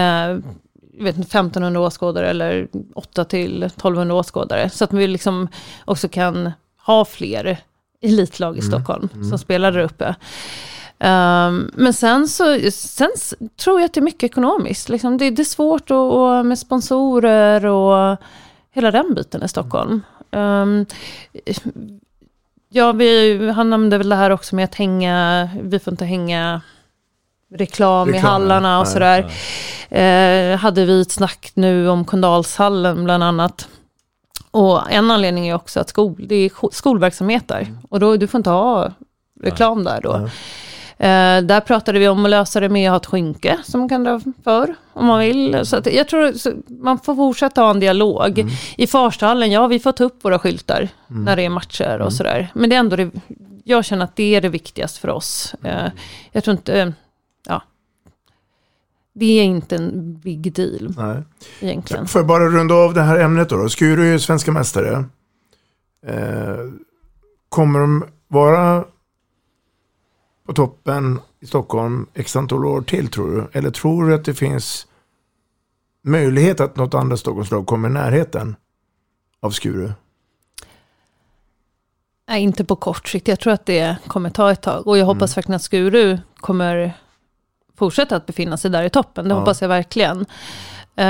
[0.98, 4.70] jag vet inte, 1500 åskådare eller 8 till 1200 åskådare.
[4.70, 5.48] Så att vi liksom
[5.86, 6.52] också kan
[6.86, 7.58] ha fler
[8.02, 8.72] elitlag i Mm.
[8.72, 9.30] Stockholm Mm.
[9.30, 10.16] som spelar där uppe.
[11.00, 13.10] Ehm, men sen så sen
[13.64, 14.90] tror jag att det är mycket ekonomiskt.
[14.90, 18.18] Liksom det, det är svårt att, och med sponsorer och
[18.72, 20.02] hela den biten i Stockholm.
[20.32, 20.86] Um,
[22.70, 26.62] ja, vi, han nämnde väl det här också med att hänga, vi får inte hänga
[27.54, 29.32] reklam, i Reklam, hallarna och nej, sådär.
[29.90, 33.68] Eh, hade vi ett snack nu om Kondalshallen bland annat.
[34.52, 37.68] Och en anledning är också att skol, det är sk- skolverksamhet där.
[37.90, 38.92] Och då, du får inte ha
[39.44, 40.30] reklam där då.
[41.00, 43.90] Eh, där pratade vi om att lösa det med att ha ett skynke som man
[43.90, 45.66] kan dra för om man vill.
[45.66, 46.34] Så jag tror
[46.82, 48.52] man får fortsätta ha en dialog.
[48.78, 51.24] I Farstallen, ja vi får ta upp våra skyltar Mm.
[51.24, 52.12] när det är matcher och Mm.
[52.12, 52.52] sådär.
[52.56, 53.12] Men det är ändå det,
[53.64, 55.56] jag känner att det är det viktigaste för oss.
[55.64, 55.88] Eh,
[56.32, 56.94] jag tror inte,
[57.48, 57.62] ja.
[59.14, 61.24] Det är inte en big deal Nej.
[61.60, 62.08] egentligen.
[62.08, 63.58] Får jag bara runda av det här ämnet då?
[63.58, 63.70] då.
[63.70, 65.04] Skuru är ju svenska mästare.
[66.08, 66.58] Eh,
[67.50, 68.86] kommer de vara
[70.48, 73.48] på toppen i Stockholm x antal år till tror du?
[73.60, 74.88] Eller tror du att det finns
[76.04, 78.56] möjlighet att något annat Stockholmslag kommer i närheten
[79.40, 79.92] av Skuru?
[82.30, 83.28] Nej, inte på kort sikt.
[83.28, 84.88] Jag tror att det kommer ta ett tag.
[84.88, 85.36] Och jag hoppas Mm.
[85.36, 86.94] verkligen att Skuru kommer
[87.76, 89.28] fortsätta att befinna sig där i toppen.
[89.28, 89.40] Det Ja.
[89.40, 90.26] hoppas jag verkligen.
[90.98, 91.06] Eh,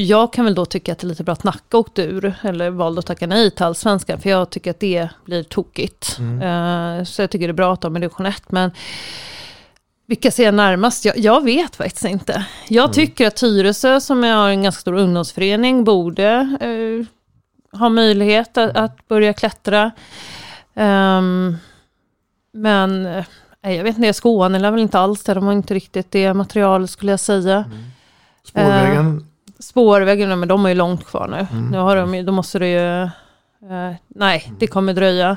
[0.00, 2.70] jag kan väl då tycka att det är lite bra att Nacka åkte ur, eller
[2.70, 6.16] valde att tacka nej till allsvenskan, för jag tycker att det blir tokigt.
[6.18, 6.42] Mm.
[6.98, 8.70] Eh, så jag tycker det är bra att de är division 1, men
[10.06, 11.04] vilka ser jag närmast?
[11.04, 12.44] Jag, jag vet faktiskt inte.
[12.68, 12.92] Jag Mm.
[12.94, 16.28] tycker att Tyresö, som har en ganska stor ungdomsförening, borde
[16.60, 17.06] eh,
[17.78, 19.90] ha möjlighet att, att börja klättra.
[20.74, 21.56] Ehm,
[22.52, 23.24] men eh,
[23.76, 25.34] jag vet inte, Skåne är väl inte alls det.
[25.34, 27.64] De har inte riktigt det materialet skulle jag säga.
[28.44, 29.26] Spårvägen?
[29.60, 31.46] Spårvägen, men de är ju långt kvar nu.
[31.58, 31.70] Mm.
[31.70, 33.02] Nu har de ju, då måste det ju...
[33.02, 35.36] eh, nej, det kommer dröja.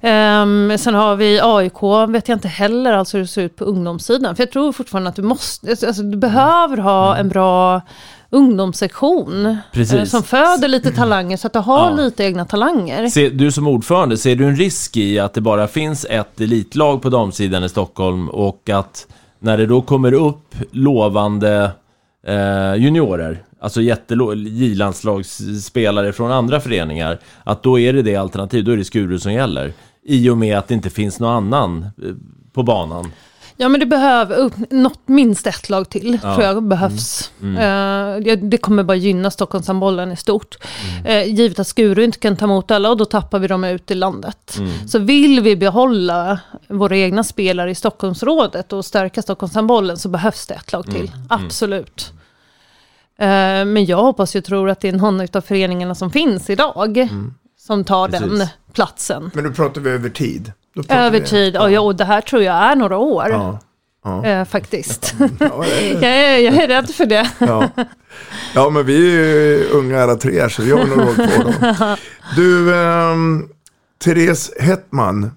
[0.00, 1.82] Um, sen har vi AIK,
[2.12, 4.36] vet jag inte heller alltså hur det ser ut på ungdomssidan.
[4.36, 7.80] För jag tror fortfarande att du måste, alltså, du behöver ha en bra
[8.30, 9.56] ungdomssektion.
[9.72, 9.94] Precis.
[9.98, 11.96] eh, som föder lite talanger så att du har Ja.
[11.96, 13.08] lite egna talanger.
[13.08, 17.02] Se, du som ordförande, ser du en risk i att det bara finns ett elitlag
[17.02, 19.06] på damsidan i Stockholm och att
[19.38, 21.70] när det då kommer upp lovande
[22.28, 28.76] eh, juniorer, alltså J-landslagsspelare från andra föreningar, att då är det det alternativ, då är
[28.76, 29.72] det Skuru som gäller.
[30.02, 31.88] I och med att det inte finns någon annan eh,
[32.52, 33.12] på banan.
[33.60, 36.34] Ja men det behöver, upp, något, minst ett lag till Ja.
[36.34, 37.30] tror jag behövs.
[37.42, 37.56] Mm.
[37.56, 40.56] Eh, det, det kommer bara gynna Stockholmshandbollen i stort.
[41.04, 43.90] Eh, givet att Skuru inte kan ta emot alla och då tappar vi dem ut
[43.90, 44.56] i landet.
[44.58, 44.88] Mm.
[44.88, 50.54] Så vill vi behålla våra egna spelare i Stockholmsrådet och stärka Stockholmshandbollen så behövs det
[50.54, 51.12] ett lag till.
[51.14, 51.26] Mm.
[51.28, 52.12] Absolut.
[53.20, 57.08] Eh, men jag hoppas ju tror att det är någon av föreningarna som finns idag
[57.58, 58.48] som tar den Precis.
[58.72, 59.30] platsen.
[59.34, 60.52] Men då pratar vi över tid.
[60.88, 63.26] Över vi- tid, och, ja, och det här tror jag är några år.
[63.30, 63.58] Ja.
[64.04, 64.24] Ja.
[64.26, 65.14] Eh, faktiskt.
[65.40, 67.30] Ja, jag, är, jag är rädd för det.
[67.38, 67.68] Ja.
[68.54, 71.44] ja, men vi är ju unga alla tre här, så vi har några år kvar
[71.44, 71.96] då.
[72.36, 73.48] Du, ehm,
[74.04, 75.30] Therese Hettman,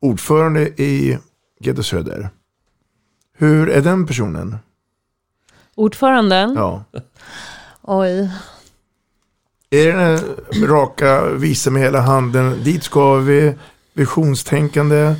[0.00, 1.18] ordförande i
[1.60, 2.28] GD Söder.
[3.38, 4.56] Hur är den personen?
[5.76, 6.54] Ordföranden?
[6.56, 6.84] Ja.
[7.82, 8.30] Oj.
[9.70, 13.54] Är det den raka, visa med hela handen, dit ska vi,
[13.92, 15.14] visionstänkande,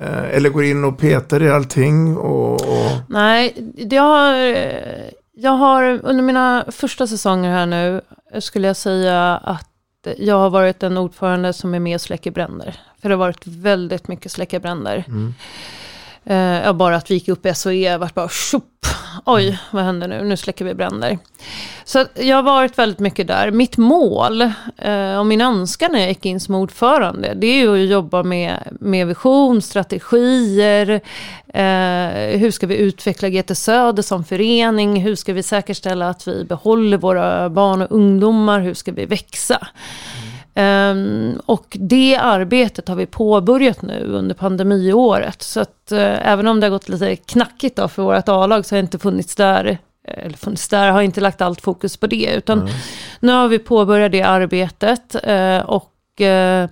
[0.00, 2.52] eh, eller går in och petar i allting och...
[2.52, 4.34] och Nej, jag har,
[5.32, 8.00] jag har under mina första säsonger här nu
[8.40, 9.68] skulle jag säga att
[10.18, 12.80] jag har varit en ordförande som är med och släcker bränder.
[13.02, 15.04] För det har varit väldigt mycket släcka bränder.
[15.08, 15.34] Mm.
[16.24, 18.86] Eh, bara att vi gick upp i SOE, vart bara tjopp,
[19.24, 21.18] oj, vad händer nu, nu släcker vi bränder.
[21.84, 23.50] Så jag har varit väldigt mycket där.
[23.50, 24.42] Mitt mål
[24.78, 28.22] eh, och min önskan när jag gick in som ordförande, det är ju att jobba
[28.22, 30.90] med, med vision, strategier,
[31.48, 36.44] eh, hur ska vi utveckla GT Söder som förening, hur ska vi säkerställa att vi
[36.44, 39.68] behåller våra barn och ungdomar, hur ska vi växa.
[40.54, 45.42] Ehm, och det arbetet har vi påbörjat nu under pandemiåret.
[45.42, 48.74] Så att eh, även om det har gått lite knackigt då för vårt A-lag så
[48.74, 49.78] har jag inte funnits där,
[50.08, 52.34] eh, eller funnits där, har inte lagt allt fokus på det.
[52.34, 52.68] Utan
[53.20, 56.68] nu har vi påbörjat det arbetet eh, och eh,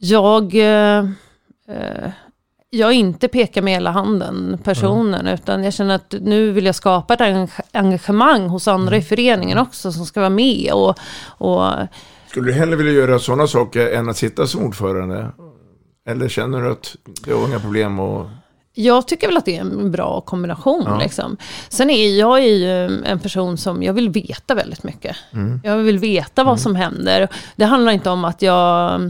[0.00, 0.54] jag,
[2.70, 7.14] jag inte pekar med hela handen personen, utan jag känner att nu vill jag skapa
[7.14, 11.72] ett engage- engagemang hos andra i föreningen också som ska vara med och, och
[12.30, 15.30] Skulle du hellre vilja göra sådana saker än att sitta som ordförande?
[16.08, 18.26] Eller känner du att det har inga problem och...
[18.74, 20.82] Jag tycker väl att det är en bra kombination.
[20.86, 20.98] Ja.
[20.98, 21.36] Liksom.
[21.68, 25.16] Sen är jag är ju en person som, jag vill veta väldigt mycket.
[25.32, 25.60] Mm.
[25.64, 27.28] Jag vill veta vad som händer.
[27.56, 29.00] Det handlar inte om att jag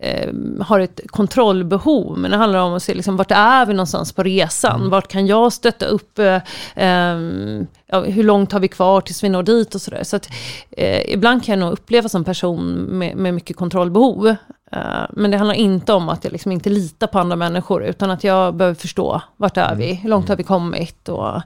[0.00, 4.12] eh, har ett kontrollbehov, men det handlar om att se liksom, vart är vi någonstans
[4.12, 4.90] på resan?
[4.90, 6.18] Vart kan jag stötta upp?
[6.18, 6.42] Eh,
[6.74, 10.04] ehm, ja, hur långt har vi kvar tills vi når dit och sådär.
[10.04, 10.28] Så att,
[10.70, 14.28] eh, ibland kan jag nog uppleva som person med, med mycket kontrollbehov.
[14.72, 18.10] Eh, men det handlar inte om att jag liksom inte litar på andra människor, utan
[18.10, 21.42] att jag behöver förstå vart är vi, hur långt har vi kommit och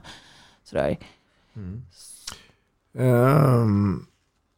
[0.63, 0.97] sådär.
[2.97, 4.05] Ehm,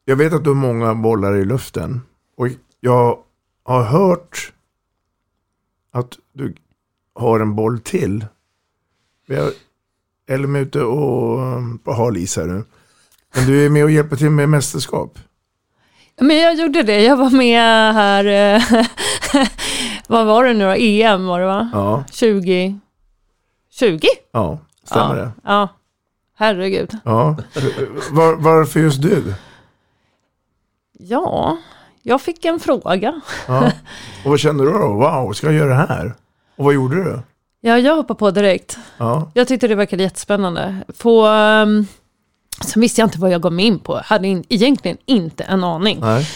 [0.06, 2.02] jag vet att du har många bollar i luften.
[2.38, 2.48] Och
[2.80, 3.18] jag
[3.66, 4.54] har hört
[5.92, 6.56] att du
[7.16, 8.26] har en boll till.
[9.28, 9.52] Vi har
[10.28, 12.64] Elm ute och um, på hal is här nu.
[13.36, 15.20] Men du är med och hjälper till med mästerskap.
[16.22, 18.64] Men jag gjorde det, jag var med här, eh,
[20.08, 21.70] vad var det nu då, EM var det va?
[21.74, 22.80] Ja, 20?
[23.72, 24.08] 20?
[24.32, 25.24] ja stämmer ja.
[25.24, 25.32] det?
[25.44, 25.70] Ja,
[26.36, 26.98] herregud.
[27.04, 27.38] Ja.
[28.12, 29.34] Var, varför just du?
[30.92, 31.58] Ja,
[32.08, 33.22] jag fick en fråga.
[33.48, 33.72] Ja.
[34.24, 34.88] Och vad kände du då?
[34.88, 36.14] Wow, ska jag göra det här?
[36.56, 37.20] Och vad gjorde du?
[37.62, 38.78] Ja, jag hoppade på direkt.
[38.98, 40.76] Ja, Jag tyckte det verkade jättespännande.
[40.98, 41.88] På, um,
[42.66, 43.94] sen visste jag inte vad jag gav mig in på.
[43.96, 46.00] Jag hade in, egentligen inte en aning.
[46.00, 46.28] nej.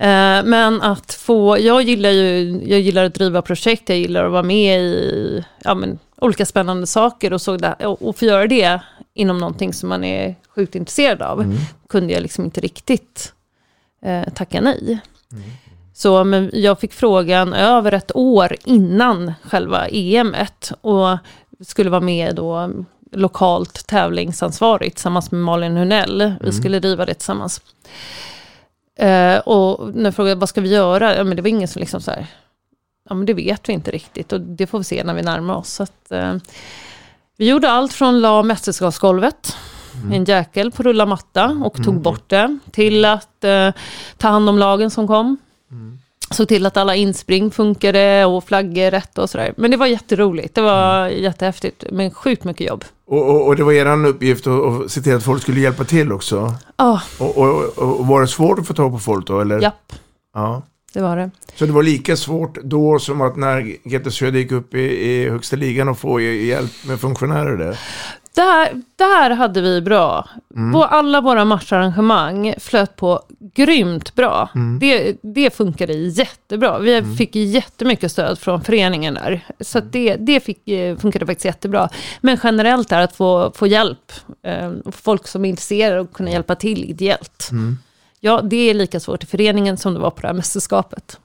[0.00, 4.32] Eh, men att få, jag gillar ju, jag gillar att driva projekt, jag gillar att
[4.32, 8.46] vara med i ja, men, olika spännande saker och, så där, och, och få göra
[8.46, 8.80] det
[9.14, 11.56] inom någonting som man är sjukt intresserad av,
[11.88, 13.32] kunde jag liksom inte riktigt
[14.02, 14.98] eh, tacka nej.
[15.94, 21.18] Så men jag fick frågan över ett år innan själva EMet och
[21.60, 22.70] skulle vara med då
[23.12, 26.34] lokalt tävlingsansvarig tillsammans med Malin Hunell.
[26.40, 27.60] Vi skulle driva det tillsammans.
[28.98, 31.80] Eh, och när jag frågade vad ska vi göra, ja, men det var ingen som
[31.80, 32.26] liksom så här,
[33.08, 35.54] ja men det vet vi inte riktigt och det får vi se när vi närmar
[35.54, 35.72] oss.
[35.72, 36.34] Så att, eh,
[37.36, 39.56] vi gjorde allt från la mästerskapsgolvet,
[40.12, 43.70] en jäkel på rulla matta och tog bort det, till att eh,
[44.16, 45.36] ta hand om lagen som kom.
[46.30, 49.54] Såg till att alla inspring funkade och flaggor rätt och sådär.
[49.56, 52.84] Men det var jätteroligt, det var jättehäftigt, men sjukt mycket jobb.
[53.06, 55.84] Och, och, och det var er uppgift att, att se till att folk skulle hjälpa
[55.84, 56.54] till också.
[56.76, 59.40] Ja, Och, och, var det svårt att få tag på folk då?
[59.40, 59.60] Eller?
[59.60, 59.92] japp,
[60.34, 60.62] ja.
[60.92, 61.30] det var det.
[61.54, 65.28] Så det var lika svårt då som att när GT Söder gick upp i, i
[65.28, 67.78] högsta ligan och få hjälp med funktionärer där?
[68.38, 70.28] Där, där hade vi bra.
[70.56, 70.72] Mm.
[70.72, 73.22] På alla våra matcharrangemang flöt på
[73.54, 74.48] grymt bra.
[74.54, 74.78] Mm.
[74.78, 76.78] Det, det funkade jättebra.
[76.78, 79.46] Vi fick jättemycket stöd från föreningen där.
[79.60, 81.88] Så att det, det fick, eh, funkade faktiskt jättebra.
[82.20, 84.12] Men generellt är att få, få hjälp.
[84.42, 87.48] Eh, folk som är intresserade och kunna hjälpa till ideellt.
[87.50, 87.78] Mm.
[88.20, 91.20] Ja, det är lika svårt i föreningen som det var på det här mästerskapet.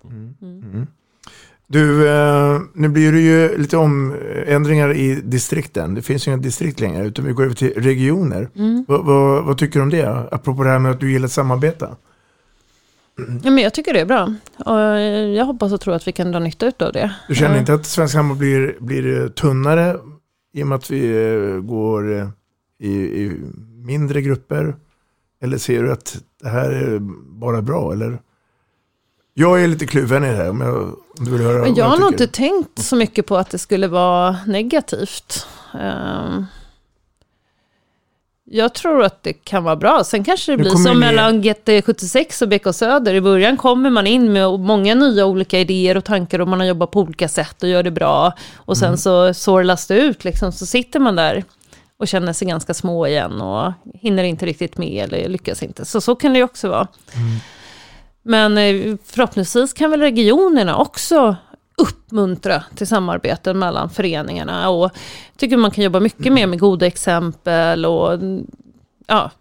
[1.67, 5.95] Du, eh, nu blir det ju lite omändringar i distrikten.
[5.95, 8.49] Det finns ju inga distrikt längre, utan vi går över till regioner.
[8.55, 8.85] Mm.
[8.87, 10.27] Vad, vad, vad tycker du om det?
[10.31, 11.95] Apropå det här med att du gillar att samarbeta.
[13.43, 14.33] Ja, men jag tycker det är bra.
[14.57, 14.79] Och
[15.37, 17.15] jag hoppas och tror att vi kan dra nytta av det.
[17.27, 19.97] Du känner inte att svensk handboll blir, blir eh, tunnare
[20.53, 22.31] i och med att vi eh, går
[22.79, 23.31] i, i
[23.85, 24.75] mindre grupper?
[25.41, 26.99] Eller ser du att det här är
[27.39, 27.93] bara bra?
[27.93, 28.19] Eller?
[29.33, 31.85] Jag är lite kluven i det här om, jag, om du vill höra vad jag
[31.85, 35.47] har nog inte tänkt så mycket på att det skulle vara negativt.
[35.79, 36.45] Ehm,
[38.45, 40.03] jag tror att det kan vara bra.
[40.03, 43.13] Sen kanske det blir som mellan GT76 och BK Söder.
[43.13, 46.67] I början kommer man in med många nya olika idéer och tankar och man har
[46.67, 48.33] jobbat på olika sätt och gör det bra.
[48.55, 48.97] Och sen Mm.
[48.97, 50.51] så sorlas det ut liksom.
[50.51, 51.43] Så sitter man där
[51.97, 55.85] och känner sig ganska små igen och hinner inte riktigt med eller lyckas inte.
[55.85, 56.87] Så så kan det ju också vara.
[58.23, 61.35] Men eh, förhoppningsvis kan väl regionerna också
[61.77, 64.69] uppmuntra till samarbeten mellan föreningarna.
[64.69, 68.19] Och jag tycker man kan jobba mycket mer med goda exempel och
[69.07, 69.31] ja.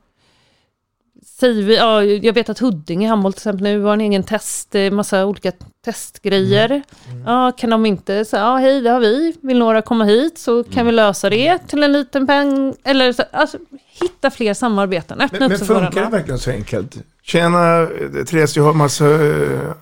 [1.27, 4.75] Säger vi, ja, jag vet att Huddinge handboll till exempel nu har en egen test,
[4.93, 5.53] massa olika
[5.85, 6.83] testgrejer.
[7.27, 10.65] Ja, kan de inte säga, ja hej det har vi, vill några komma hit så
[10.65, 12.75] kan vi lösa det till en liten peng.
[12.85, 13.59] Eller så, alltså,
[14.01, 16.97] hitta fler samarbeten, öppna Men, upp men funkar det verkligen så enkelt?
[17.23, 19.73] Tjena, eh, Therese, jag har massa uh,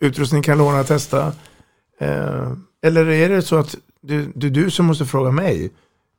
[0.00, 1.32] utrustning, kan låna och testa.
[2.00, 5.70] Eh, eller är det så att det, är du som måste fråga mig?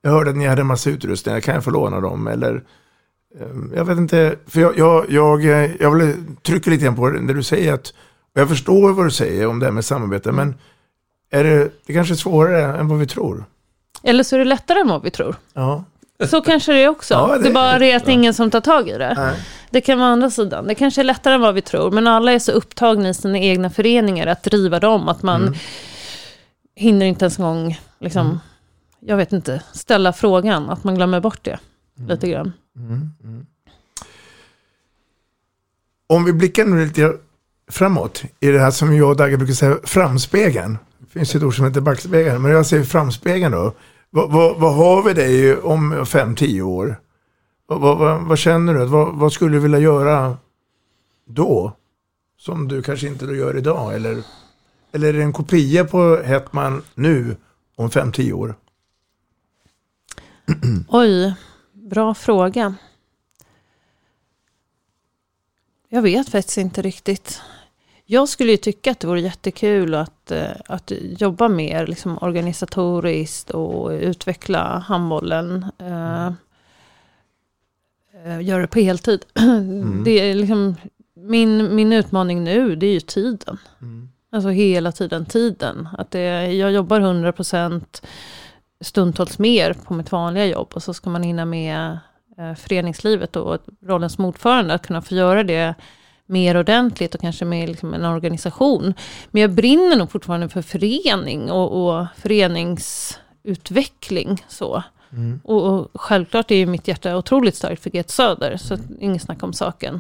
[0.01, 2.28] Jag hörde att ni hade massa utrustningar, kan jag få låna dem?
[2.28, 2.63] Eller,
[3.39, 7.09] eh, jag vet inte, för jag, jag, jag, eh, jag vill trycka lite grann på
[7.09, 7.93] det när du säger att,
[8.34, 10.55] jag förstår vad du säger om det här med samarbete, men
[11.32, 13.45] är det, det kanske är svårare än vad vi tror.
[14.03, 15.36] Eller så är det lättare än vad vi tror.
[15.53, 15.84] Ja.
[16.30, 17.13] Så kanske det är också.
[17.13, 19.13] Ja, det, det- är bara det att ingen som tar tag i det.
[19.18, 19.36] Nej.
[19.70, 20.68] Det kan vara andra sidan.
[20.68, 21.91] Det kanske är lättare än vad vi tror.
[21.91, 25.09] Men alla är så upptagna i sina egna föreningar att driva dem.
[25.09, 25.53] Att man Mm.
[26.76, 28.39] hinner inte ens en gång, liksom,
[28.99, 30.70] jag vet inte, ställa frågan.
[30.70, 31.59] Att man glömmer bort det
[32.07, 32.53] lite grann.
[32.76, 33.45] Mm, mm.
[36.07, 37.13] Om vi blickar nu lite
[37.72, 40.78] framåt i det här som jag och Dagge brukar säga, framspegeln.
[40.99, 43.74] Det finns ett ord som heter backspegeln, men jag säger framspegeln då.
[44.16, 47.01] Vad, vad, vad har vi dig om fem tio år?
[47.68, 48.86] Vad, vad, vad, vad känner du?
[48.86, 50.38] Vad, vad skulle du vilja göra
[51.26, 51.76] då?
[52.38, 53.95] Som du kanske inte då gör idag?
[53.95, 54.24] Eller,
[54.91, 57.38] eller är det en kopia på Hetman nu
[57.76, 58.55] om fem tio år?
[60.89, 61.34] Oj,
[61.74, 62.76] bra fråga.
[65.89, 67.41] Jag vet faktiskt inte riktigt.
[68.06, 73.49] Jag skulle ju tycka att det vore jättekul att, eh, att jobba mer liksom, organisatoriskt
[73.49, 75.66] och utveckla handbollen.
[75.78, 76.28] Eh,
[78.26, 79.26] eh, göra det på heltid.
[80.06, 80.76] Det är liksom,
[81.16, 83.58] min, min utmaning nu, det är ju tiden.
[84.32, 85.89] Alltså hela tiden tiden.
[85.97, 88.03] Att det, jag jobbar 100%
[88.82, 91.99] stundtals mer på mitt vanliga jobb och så ska man hinna med
[92.38, 95.76] eh, föreningslivet och rollen som ordförande, att kunna få göra det
[96.26, 98.93] mer ordentligt och kanske med liksom en organisation.
[99.32, 104.45] Men jag brinner nog fortfarande för förening och, och föreningsutveckling.
[104.47, 104.84] Så.
[105.43, 109.21] Och, och självklart är ju mitt hjärta otroligt starkt för Get Söder, så att, inget
[109.21, 109.95] snack om saken.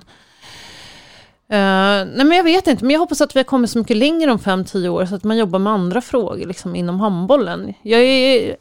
[1.49, 3.97] Eh, nej men jag vet inte, men jag hoppas att vi har kommit så mycket
[3.97, 7.73] längre om 5-10 år så att man jobbar med andra frågor liksom, inom handbollen.
[7.81, 8.55] Jag är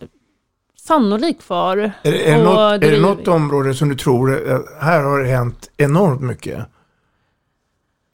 [0.86, 1.92] sannolik kvar.
[2.02, 5.18] Är är, det och något, är det något område som du tror, eh, här har
[5.18, 6.66] det hänt enormt mycket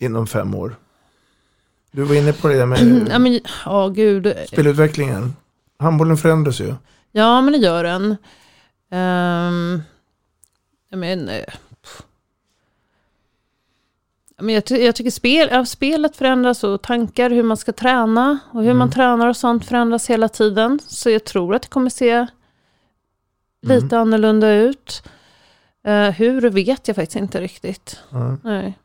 [0.01, 0.77] inom fem år?
[1.91, 4.35] Du var inne på det med Ja, men, ja, gud.
[4.47, 5.37] spelutvecklingen.
[5.79, 6.75] Handbollen förändras ju.
[7.13, 8.17] Ja, men det gör den.
[8.93, 9.83] Um,
[10.89, 11.45] jag men, eh,
[14.39, 18.63] men jag, jag tycker spel, ja, spelet förändras och tankar hur man ska träna och
[18.63, 20.79] hur man tränar och sånt förändras hela tiden.
[20.87, 22.27] Så jag tror att det kommer se
[23.63, 25.03] lite annorlunda ut.
[25.85, 28.01] Eh, hur vet jag faktiskt inte riktigt.
[28.11, 28.37] Ja.
[28.45, 28.79] Nej.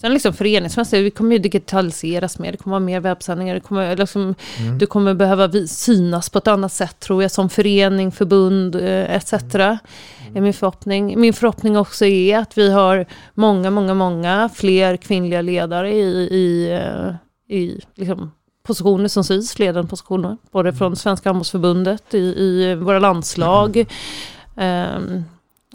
[0.00, 3.96] Sen liksom föreningsmässigt, vi kommer ju digitaliseras mer, det kommer vara mer webbsändningar, det kommer,
[3.96, 4.34] liksom,
[4.78, 9.32] du kommer behöva synas på ett annat sätt tror jag, som förening, förbund eh, etc.
[9.32, 9.78] är
[10.40, 11.20] min förhoppning.
[11.20, 16.70] Min förhoppning också är att vi har många, många, många fler kvinnliga ledare i, i,
[16.72, 18.32] eh, i liksom,
[18.62, 23.86] positioner som syns, ledande positioner, både från Svenska handbollsförbundet, i, i våra landslag,
[24.58, 25.24] Ehm,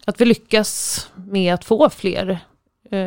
[0.06, 2.40] att vi lyckas med att få fler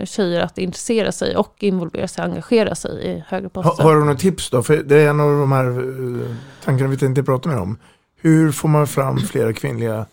[0.04, 3.82] tjejer att intressera sig och involvera sig, engagera sig i högre poster.
[3.82, 4.62] har du några tips då?
[4.62, 7.78] För det är en av de här eh, tankarna vi tänkte prata med om.
[8.20, 10.06] Hur får man fram flera kvinnliga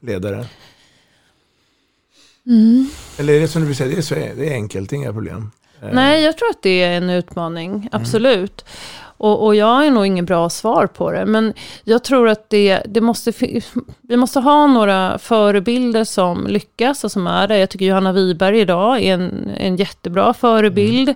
[0.00, 0.46] ledare?
[2.46, 2.90] Mm.
[3.18, 5.50] Eller är det som du säger, det är, det är enkelt, inga problem.
[5.82, 8.64] Eh, Nej, jag tror att det är en utmaning, absolut.
[9.22, 11.54] Och, och jag har nog ingen bra svar på det, men
[11.84, 13.32] jag tror att det, det måste,
[14.00, 17.58] vi måste ha några förebilder som lyckas och som är det.
[17.58, 21.14] Jag tycker Johanna Wiberg idag är en, en jättebra förebild.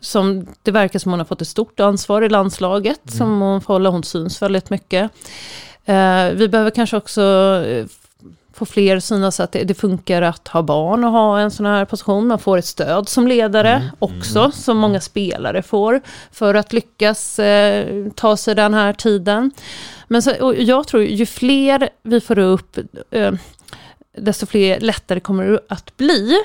[0.00, 3.74] Som det verkar som hon har fått ett stort ansvar i landslaget, som hon får
[3.74, 5.10] hålla, hon syns väldigt mycket.
[5.84, 7.22] Eh, vi behöver kanske också
[8.54, 11.84] få fler synas att det, det funkar att ha barn och ha en sån här
[11.84, 12.26] position.
[12.26, 16.00] Man får ett stöd som ledare också, som många spelare får,
[16.32, 19.50] för att lyckas eh, ta sig den här tiden.
[20.08, 22.78] Men så, jag tror ju fler vi får upp,
[23.10, 23.32] eh,
[24.16, 26.38] desto fler lättare kommer det att bli.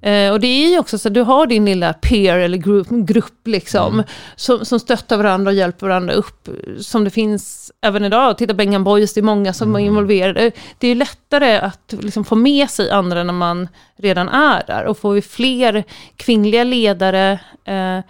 [0.00, 2.88] Eh, och det är ju också så att du har din lilla peer eller grupp,
[2.90, 4.02] grupp liksom,
[4.36, 6.48] som, som stöttar varandra och hjälper varandra upp,
[6.78, 8.38] som det finns även idag.
[8.38, 10.50] Titta Bengan Boys, det är många som är involverade.
[10.78, 14.84] Det är ju lättare att liksom få med sig andra när man redan är där.
[14.84, 15.84] Och får vi fler
[16.16, 18.00] kvinnliga ledare eh,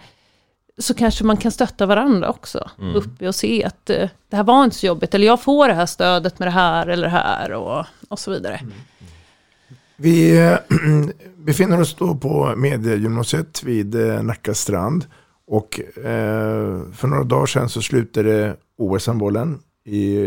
[0.77, 2.69] så kanske man kan stötta varandra också.
[2.79, 2.95] Mm.
[2.95, 5.73] Uppe och se att eh, det här var inte så jobbigt, eller jag får det
[5.73, 8.61] här stödet med det här eller det här och, och så vidare.
[10.01, 10.57] Vi eh,
[11.37, 15.05] befinner oss då på mediegymnasiet vid eh, Nacka strand.
[15.47, 20.17] Och eh, för några dagar sedan så slutade OS-handbollen i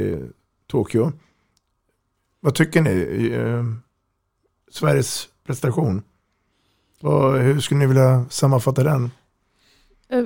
[0.67, 1.13] Tokyo.
[2.41, 3.33] Vad tycker ni?
[4.71, 6.03] Sveriges prestation?
[7.01, 9.11] Vad, hur skulle ni vilja sammanfatta den?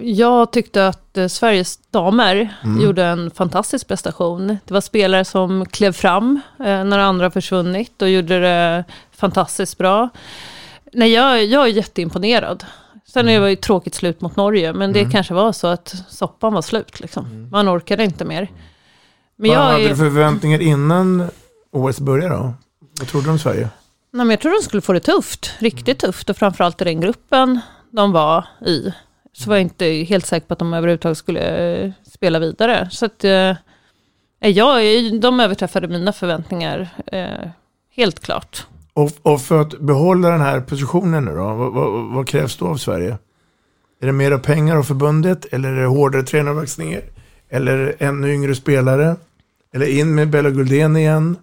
[0.03, 2.81] Jag tyckte att Sveriges damer Mm.
[2.81, 4.47] gjorde en fantastisk prestation.
[4.47, 8.85] Det var spelare som klev fram när andra försvunnit och gjorde det
[9.19, 10.09] fantastiskt bra.
[10.93, 12.65] Nej, jag, jag är jätteimponerad.
[13.07, 13.35] Sen Mm.
[13.35, 16.63] det var ju tråkigt slut mot Norge, men det kanske var så att soppan var
[16.63, 17.01] slut.
[17.01, 17.49] Liksom.
[17.53, 18.51] Man orkade inte mer.
[19.37, 19.59] Men Mm.
[19.59, 21.31] Vad jag, hade är, du för förväntningar innan
[21.73, 22.55] OS började då?
[22.99, 23.69] Vad trodde du om Sverige?
[24.11, 26.31] nej, men jag tror de skulle få det tufft, riktigt tufft.
[26.31, 27.61] Och framförallt i den gruppen
[27.91, 28.93] de var i.
[29.33, 31.41] Så var jag inte helt säker på att de överhuvudtaget skulle
[31.77, 32.89] eh, spela vidare.
[32.91, 33.57] Så att, eh,
[34.41, 34.81] jag,
[35.21, 37.49] de överträffade mina förväntningar, eh,
[37.97, 38.67] helt klart.
[38.99, 42.67] Och, och för att behålla den här positionen nu då, vad, vad, vad krävs då
[42.67, 43.19] av Sverige?
[44.01, 47.03] Är det mera pengar av förbundet eller är det hårdare tränarvaxningar?
[47.49, 49.17] Eller ännu yngre spelare?
[49.75, 51.37] Eller in med Bella Guldén igen?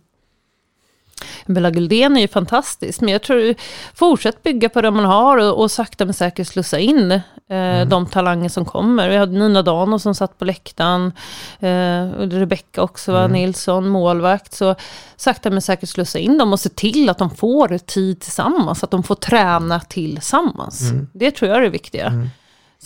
[1.46, 3.56] Bella Guldén är ju fantastisk, men jag tror
[3.94, 7.12] fortsätt bygga på det man har och, och sakta men säkert slussa in
[7.50, 9.10] eh, de talanger som kommer.
[9.10, 11.12] Vi hade Nina Dano som satt på läktaren,
[11.60, 13.28] eh, Rebecka också, va?
[13.28, 14.54] Nilsson, målvakt.
[14.54, 14.76] Så
[15.16, 18.92] sakta men säkert slussa in dem och se till att de får tid tillsammans, att
[18.92, 20.92] de får träna tillsammans.
[21.14, 22.30] Det tror jag är det viktiga.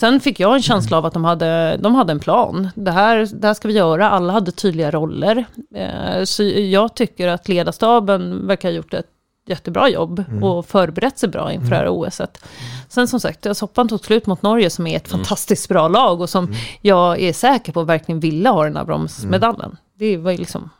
[0.00, 2.68] Sen fick jag en känsla av att de hade, de hade en plan.
[2.74, 5.44] Det här, det här ska vi göra, alla hade tydliga roller.
[5.74, 9.06] Eh, så jag tycker att ledarstaben verkar ha gjort ett
[9.46, 12.44] jättebra jobb och förberett sig bra inför det här OSet.
[12.88, 16.30] Sen som sagt, soppan tog slut mot Norge som är ett fantastiskt bra lag och
[16.30, 19.76] som jag är säker på verkligen ville ha den här bronsmedaljen.
[19.94, 20.70] Det var ju liksom...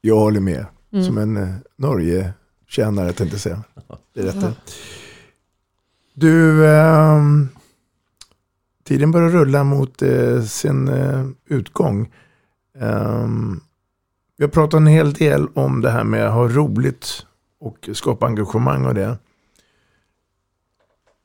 [0.00, 0.66] Jag håller med.
[1.06, 3.62] Som en eh, Norge-kännare tänkte jag säga.
[4.14, 4.74] Det är rätt.
[6.14, 7.48] Du, ehm,
[8.84, 12.12] tiden börjar rulla mot eh, sin eh, utgång.
[12.78, 13.60] Ehm,
[14.36, 17.26] vi har pratat en hel del om det här med att ha roligt
[17.60, 19.18] och skapa engagemang och det.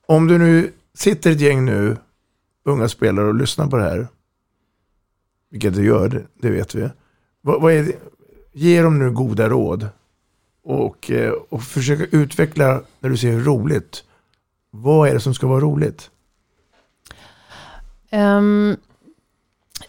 [0.06, 1.96] Om du nu sitter ett gäng nu,
[2.64, 4.08] unga spelare och lyssnar på det här,
[5.50, 6.88] vilket du gör, det, vet vi.
[7.40, 7.92] Vad, vad är?
[8.52, 9.88] Ge dem nu goda råd
[10.62, 14.04] och, eh, och försöka utveckla när du säger roligt.
[14.70, 16.10] Vad är det som ska vara roligt?
[18.10, 18.76] Ehm,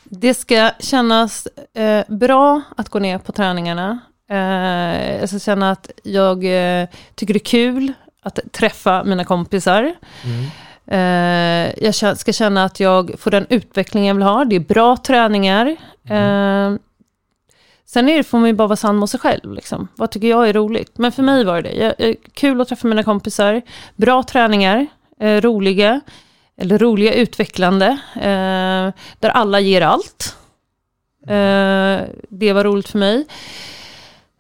[0.04, 4.00] det ska kännas eh, bra att gå ner på träningarna.
[4.30, 9.94] Eh, jag ska känna att jag eh, tycker det är kul att träffa mina kompisar.
[10.88, 14.46] Eh, jag ska känna att jag får den utveckling jag vill ha.
[14.46, 15.68] Det är bra träningar.
[16.10, 16.76] Eh,
[17.86, 19.54] sen är det, får man ju bara vara sann mot sig själv.
[19.54, 19.88] Liksom.
[19.96, 20.98] Vad tycker jag är roligt?
[20.98, 21.96] Men för mig var det det.
[21.98, 23.62] Jag, kul att träffa mina kompisar.
[23.96, 24.88] Bra träningar.
[25.20, 26.02] Eh, roliga
[26.58, 30.36] eller roliga, utvecklande, eh, där alla ger allt.
[31.28, 33.26] Eh, det var roligt för mig.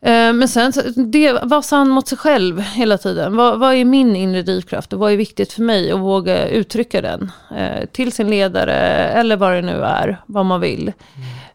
[0.01, 0.71] Eh, men sen,
[1.11, 3.35] det, var sann mot sig själv hela tiden.
[3.35, 7.01] Vad, vad är min inre drivkraft och vad är viktigt för mig att våga uttrycka
[7.01, 8.73] den eh, till sin ledare
[9.09, 10.93] eller vad det nu är, vad man vill.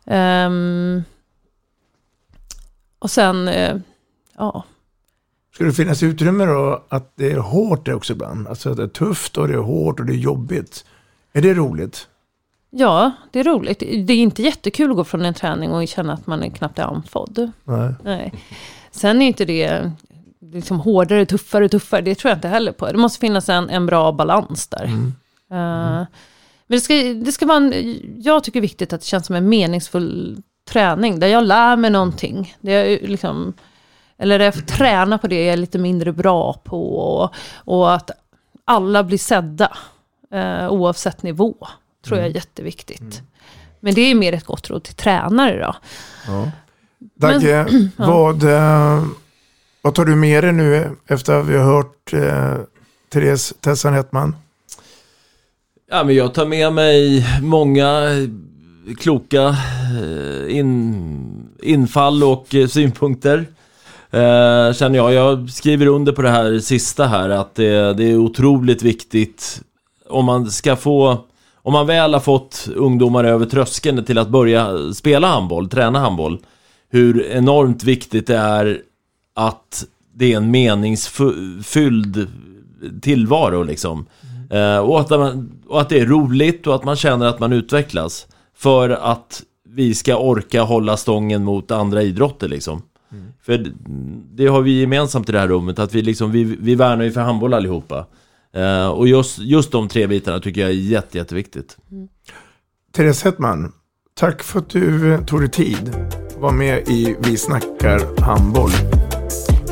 [0.04, 1.04] Ehm,
[2.98, 3.76] och sen, eh,
[4.36, 4.64] ja,
[5.56, 8.48] Ska det finnas utrymme då att det är hårt det också ibland?
[8.48, 10.84] Alltså att det är tufft och det är hårt och det är jobbigt.
[11.32, 12.08] Är det roligt?
[12.70, 13.78] Ja, det är roligt.
[13.78, 16.78] Det är inte jättekul att gå från en träning och känna att man är knappt
[16.78, 17.50] är andfådd.
[17.64, 17.94] Nej.
[18.04, 18.32] Nej.
[18.90, 19.92] Sen är inte det
[20.40, 22.00] liksom hårdare, tuffare, tuffare.
[22.00, 22.86] Det tror jag inte heller på.
[22.86, 24.84] Det måste finnas en, en bra balans där.
[24.84, 25.12] Mm.
[25.50, 26.06] Eh,
[26.66, 27.72] men det ska, det ska vara en,
[28.18, 31.20] jag tycker det är viktigt att det känns som en meningsfull träning.
[31.20, 32.56] Där jag lär mig någonting.
[32.60, 33.54] Där jag liksom,
[34.18, 36.96] eller jag får träna på det jag är lite mindre bra på.
[36.98, 38.10] Och, och att
[38.64, 39.76] alla blir sedda.
[40.32, 41.54] eh, oavsett nivå.
[42.04, 43.22] Tror jag är jätteviktigt.
[43.80, 45.74] Men det är mer ett gott råd till tränare då.
[46.26, 46.50] Ja.
[47.14, 48.06] Dagge, Men- ja.
[48.06, 49.04] vad, eh,
[49.82, 52.54] vad tar du med dig nu efter att vi har hört eh,
[53.12, 54.36] Therese Tessan Hetman?
[55.90, 58.02] Ja, men jag tar med mig många
[58.98, 59.56] kloka
[60.00, 63.46] eh, in, infall och eh, synpunkter.
[64.10, 65.12] Eh, känner jag.
[65.12, 69.62] Jag skriver under på det här sista här att det, det är otroligt viktigt
[70.08, 71.24] om man ska få
[71.66, 76.38] om man väl har fått ungdomar över tröskeln till att börja spela handboll, träna handboll
[76.90, 78.82] hur enormt viktigt det är
[79.34, 79.84] att
[80.14, 82.28] det är en meningsfylld
[83.02, 84.06] tillvaro liksom.
[84.50, 87.52] Eh, och, att man, och att det är roligt och att man känner att man
[87.52, 88.26] utvecklas.
[88.56, 92.82] För att vi ska orka hålla stången mot andra idrotter liksom.
[93.46, 93.66] För
[94.36, 97.12] det- har vi gemensamt i det här rummet, att vi, liksom, vi, vi värnar ju
[97.12, 98.06] för handboll allihopa.
[98.56, 101.76] Eh, och just, just de tre bitarna tycker jag är jätte, jätteviktigt.
[102.96, 103.72] Therese Hetman,
[104.14, 105.94] tack för att du tog dig tid
[106.28, 108.70] att vara med i Vi snackar handboll.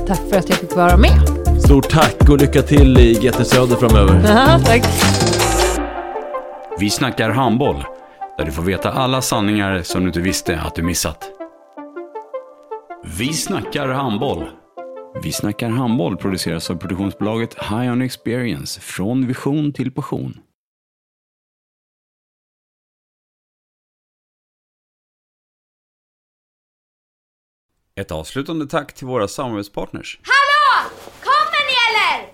[0.07, 1.21] Tack för att jag fick vara med.
[1.63, 4.23] Stort tack och lycka till i GT Söder framöver.
[4.65, 4.85] Tack.
[6.81, 7.85] Vi snackar handboll,
[8.39, 11.25] där du får veta alla sanningar som du inte visste att du missat.
[13.07, 14.49] Vi snackar handboll.
[15.23, 20.41] Vi snackar handboll produceras av produktionsbolaget High On Experience, från vision till passion.
[27.97, 30.21] Ett avslutande tack till våra samarbetspartners.
[30.23, 30.91] Hallå!
[31.21, 32.34] Kommer ni eller?